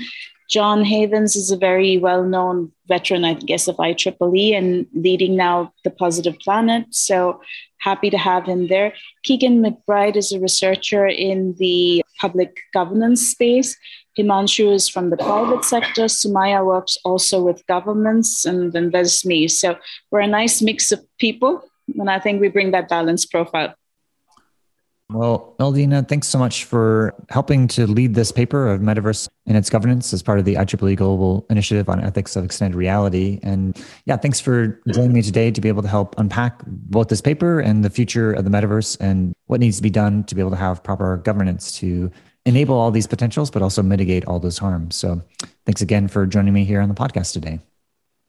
[0.50, 5.74] John Havens is a very well known veteran, I guess, of IEEE and leading now
[5.84, 6.86] the Positive Planet.
[6.92, 7.42] So
[7.80, 8.94] happy to have him there.
[9.24, 13.76] Keegan McBride is a researcher in the public governance space.
[14.18, 16.06] Himanshu is from the private sector.
[16.06, 19.48] Sumaya works also with governments, and then there's me.
[19.48, 19.78] So
[20.10, 21.62] we're a nice mix of people,
[22.00, 23.76] and I think we bring that balanced profile.
[25.10, 29.70] Well, Melodena, thanks so much for helping to lead this paper of metaverse and its
[29.70, 33.40] governance as part of the IEEE Global Initiative on Ethics of Extended Reality.
[33.44, 37.22] And yeah, thanks for joining me today to be able to help unpack both this
[37.22, 40.42] paper and the future of the metaverse and what needs to be done to be
[40.42, 42.12] able to have proper governance to
[42.48, 44.96] enable all these potentials, but also mitigate all those harms.
[44.96, 45.22] So
[45.68, 47.60] thanks again for joining me here on the podcast today.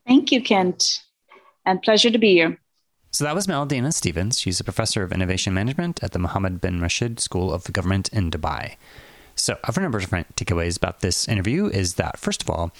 [0.05, 0.99] Thank you, Kent.
[1.65, 2.59] And pleasure to be here.
[3.11, 4.39] So that was Melodena Stephens.
[4.39, 8.29] She's a professor of innovation management at the Mohammed bin Rashid School of Government in
[8.29, 8.75] Dubai.
[9.35, 12.71] So, I've a number of different takeaways about this interview is that, first of all,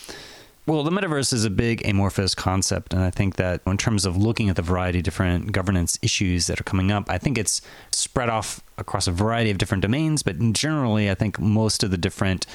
[0.67, 2.93] Well, the metaverse is a big amorphous concept.
[2.93, 6.47] And I think that in terms of looking at the variety of different governance issues
[6.47, 7.61] that are coming up, I think it's
[7.91, 10.23] spread off across a variety of different domains.
[10.23, 12.45] But generally, I think most of the different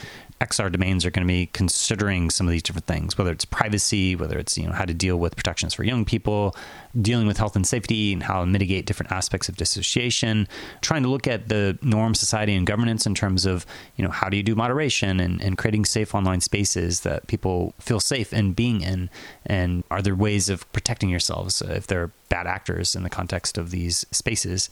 [0.43, 4.17] XR domains are going to be considering some of these different things, whether it's privacy,
[4.17, 6.57] whether it's you know how to deal with protections for young people,
[7.01, 10.49] dealing with health and safety, and how to mitigate different aspects of dissociation,
[10.81, 13.65] trying to look at the norm, society, and governance in terms of
[13.97, 17.73] you know how do you do moderation and, and creating safe online spaces that people
[17.79, 19.09] feel safe in being in,
[19.47, 23.71] and are there ways of protecting yourselves if they're bad actors in the context of
[23.71, 24.71] these spaces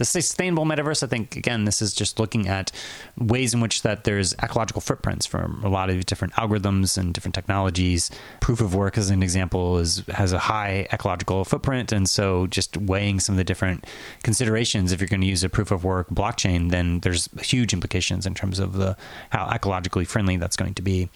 [0.00, 2.72] the sustainable metaverse, I think, again, this is just looking at
[3.18, 7.34] ways in which that there's ecological footprints from a lot of different algorithms and different
[7.34, 8.10] technologies.
[8.40, 12.78] Proof of work, as an example, is has a high ecological footprint, and so just
[12.78, 13.86] weighing some of the different
[14.22, 14.90] considerations.
[14.90, 18.32] If you're going to use a proof of work blockchain, then there's huge implications in
[18.32, 18.96] terms of the
[19.28, 21.10] how ecologically friendly that's going to be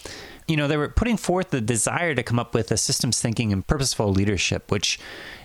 [0.47, 3.53] you know, they were putting forth the desire to come up with a systems thinking
[3.53, 4.99] and purposeful leadership, which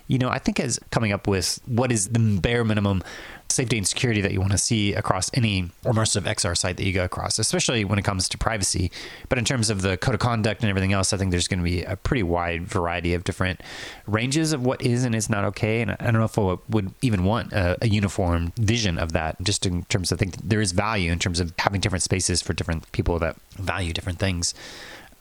[0.09, 3.03] you know, I think as coming up with what is the bare minimum
[3.47, 6.93] safety and security that you want to see across any immersive XR site that you
[6.93, 8.91] go across, especially when it comes to privacy.
[9.27, 11.59] But in terms of the code of conduct and everything else, I think there's going
[11.59, 13.61] to be a pretty wide variety of different
[14.07, 15.81] ranges of what is and is not okay.
[15.81, 19.39] And I don't know if I would even want a, a uniform vision of that,
[19.43, 22.41] just in terms of I think there is value in terms of having different spaces
[22.41, 24.55] for different people that value different things.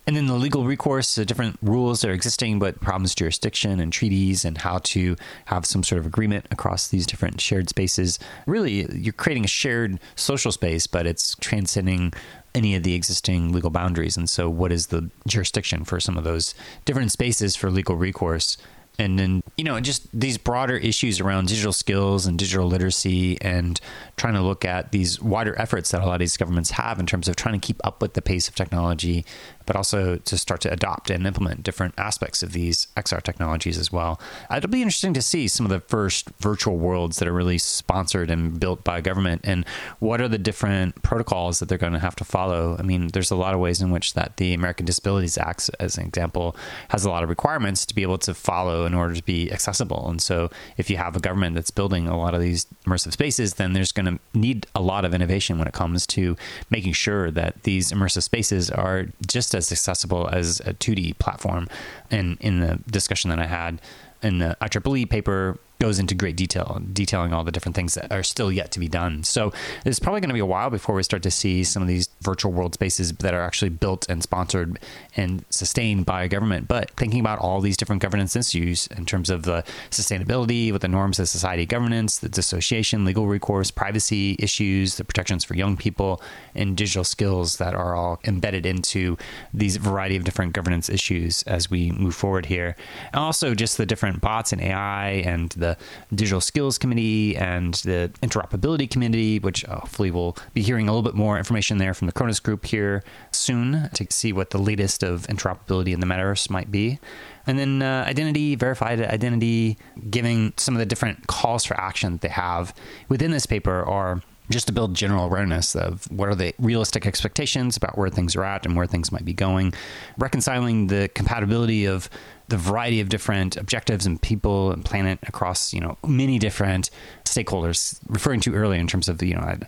[0.09, 3.93] And then the legal recourse, the different rules that are existing, but problems, jurisdiction, and
[3.93, 8.19] treaties, and how to have some sort of agreement across these different shared spaces.
[8.47, 12.15] Really, you're creating a shared social space, but it's transcending
[12.55, 14.17] any of the existing legal boundaries.
[14.17, 16.55] And so, what is the jurisdiction for some of those
[16.87, 18.57] different spaces for legal recourse?
[18.99, 23.81] And then you know just these broader issues around digital skills and digital literacy and
[24.17, 27.07] trying to look at these wider efforts that a lot of these governments have in
[27.07, 29.25] terms of trying to keep up with the pace of technology
[29.69, 33.93] but also to start to adopt and implement different aspects of these XR technologies as
[33.93, 34.19] well.
[34.51, 38.31] It'll be interesting to see some of the first virtual worlds that are really sponsored
[38.31, 39.67] and built by government and
[39.99, 42.77] what are the different protocols that they're going to have to follow.
[42.79, 45.99] I mean, there's a lot of ways in which that the American Disabilities Act, as
[45.99, 46.57] an example,
[46.89, 50.09] has a lot of requirements to be able to follow in order to be accessible.
[50.09, 53.55] And so if you have a government that's building a lot of these immersive spaces,
[53.55, 56.37] then there's going to need a lot of innovation when it comes to
[56.71, 61.69] making sure that these immersive spaces are just as accessible as a 2D platform.
[62.11, 63.81] And in the discussion that I had
[64.23, 68.23] in the IEEE paper, goes into great detail, detailing all the different things that are
[68.23, 69.23] still yet to be done.
[69.23, 69.53] So
[69.85, 72.09] it's probably going to be a while before we start to see some of these
[72.21, 74.79] virtual world spaces that are actually built and sponsored
[75.17, 76.67] and sustained by a government.
[76.67, 80.89] But thinking about all these different governance issues in terms of the sustainability, with the
[80.89, 86.21] norms of society governance, the dissociation, legal recourse, privacy issues, the protections for young people,
[86.55, 89.17] and digital skills that are all embedded into
[89.55, 92.75] these variety of different governance issues as we move forward here.
[93.13, 97.75] And also just the different bots and AI and the the Digital Skills Committee and
[97.75, 102.07] the Interoperability Committee, which hopefully we'll be hearing a little bit more information there from
[102.07, 103.03] the Khronos Group here
[103.33, 106.99] soon to see what the latest of interoperability in the metaverse might be.
[107.47, 109.79] And then uh, identity, verified identity,
[110.11, 112.75] giving some of the different calls for action that they have
[113.09, 117.77] within this paper are just to build general awareness of what are the realistic expectations
[117.77, 119.75] about where things are at and where things might be going,
[120.17, 122.09] reconciling the compatibility of
[122.49, 126.91] the variety of different objectives and people and planet across you know many different
[127.25, 129.59] stakeholders referring to earlier in terms of you know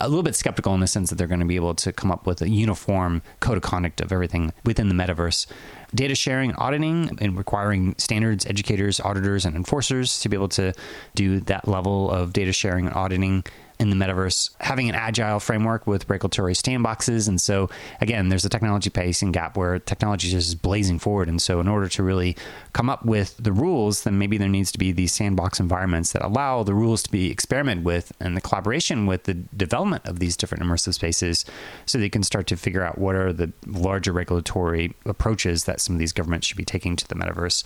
[0.00, 2.10] a little bit skeptical in the sense that they're going to be able to come
[2.10, 5.46] up with a uniform code of conduct of everything within the metaverse.
[5.94, 10.72] Data sharing auditing and requiring standards educators auditors and enforcers to be able to
[11.14, 13.44] do that level of data sharing and auditing
[13.78, 17.28] in the metaverse, having an agile framework with regulatory sandboxes.
[17.28, 17.68] And so,
[18.00, 21.28] again, there's a technology pacing gap where technology is just blazing forward.
[21.28, 22.36] And so, in order to really
[22.72, 26.22] come up with the rules, then maybe there needs to be these sandbox environments that
[26.22, 30.36] allow the rules to be experimented with and the collaboration with the development of these
[30.36, 31.44] different immersive spaces
[31.84, 35.94] so they can start to figure out what are the larger regulatory approaches that some
[35.94, 37.64] of these governments should be taking to the metaverse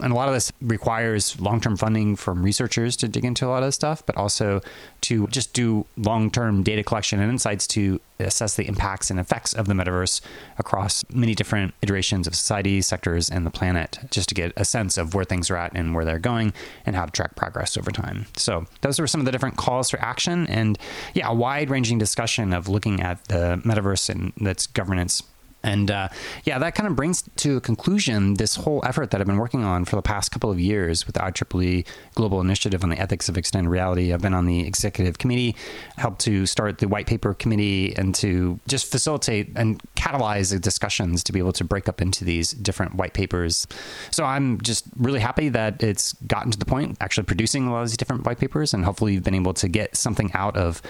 [0.00, 3.48] and a lot of this requires long term funding from researchers to dig into a
[3.48, 4.60] lot of stuff, but also
[5.02, 9.52] to just do long term data collection and insights to assess the impacts and effects
[9.52, 10.20] of the metaverse
[10.58, 14.96] across many different iterations of society, sectors, and the planet, just to get a sense
[14.96, 16.52] of where things are at and where they're going
[16.86, 18.26] and how to track progress over time.
[18.36, 20.46] So, those are some of the different calls for action.
[20.46, 20.78] And
[21.14, 25.22] yeah, a wide ranging discussion of looking at the metaverse and its governance
[25.66, 26.08] And uh,
[26.44, 29.64] yeah, that kind of brings to a conclusion this whole effort that I've been working
[29.64, 33.28] on for the past couple of years with the IEEE Global Initiative on the Ethics
[33.28, 34.12] of Extended Reality.
[34.12, 35.56] I've been on the executive committee,
[35.96, 41.24] helped to start the white paper committee, and to just facilitate and catalyze the discussions
[41.24, 43.66] to be able to break up into these different white papers.
[44.12, 47.82] So I'm just really happy that it's gotten to the point actually producing a lot
[47.82, 50.80] of these different white papers, and hopefully you've been able to get something out of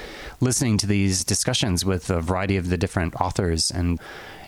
[0.40, 3.98] listening to these discussions with a variety of the different authors and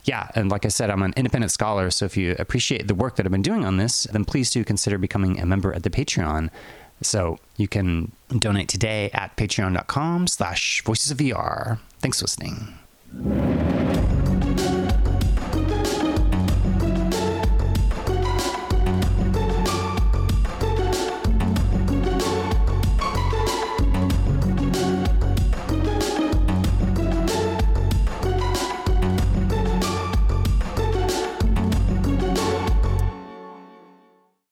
[0.09, 1.91] yeah, and like I said, I'm an independent scholar.
[1.91, 4.65] So if you appreciate the work that I've been doing on this, then please do
[4.65, 6.49] consider becoming a member at the Patreon.
[7.03, 11.79] So you can donate today at patreon.com slash voices of VR.
[12.01, 12.75] Thanks for listening.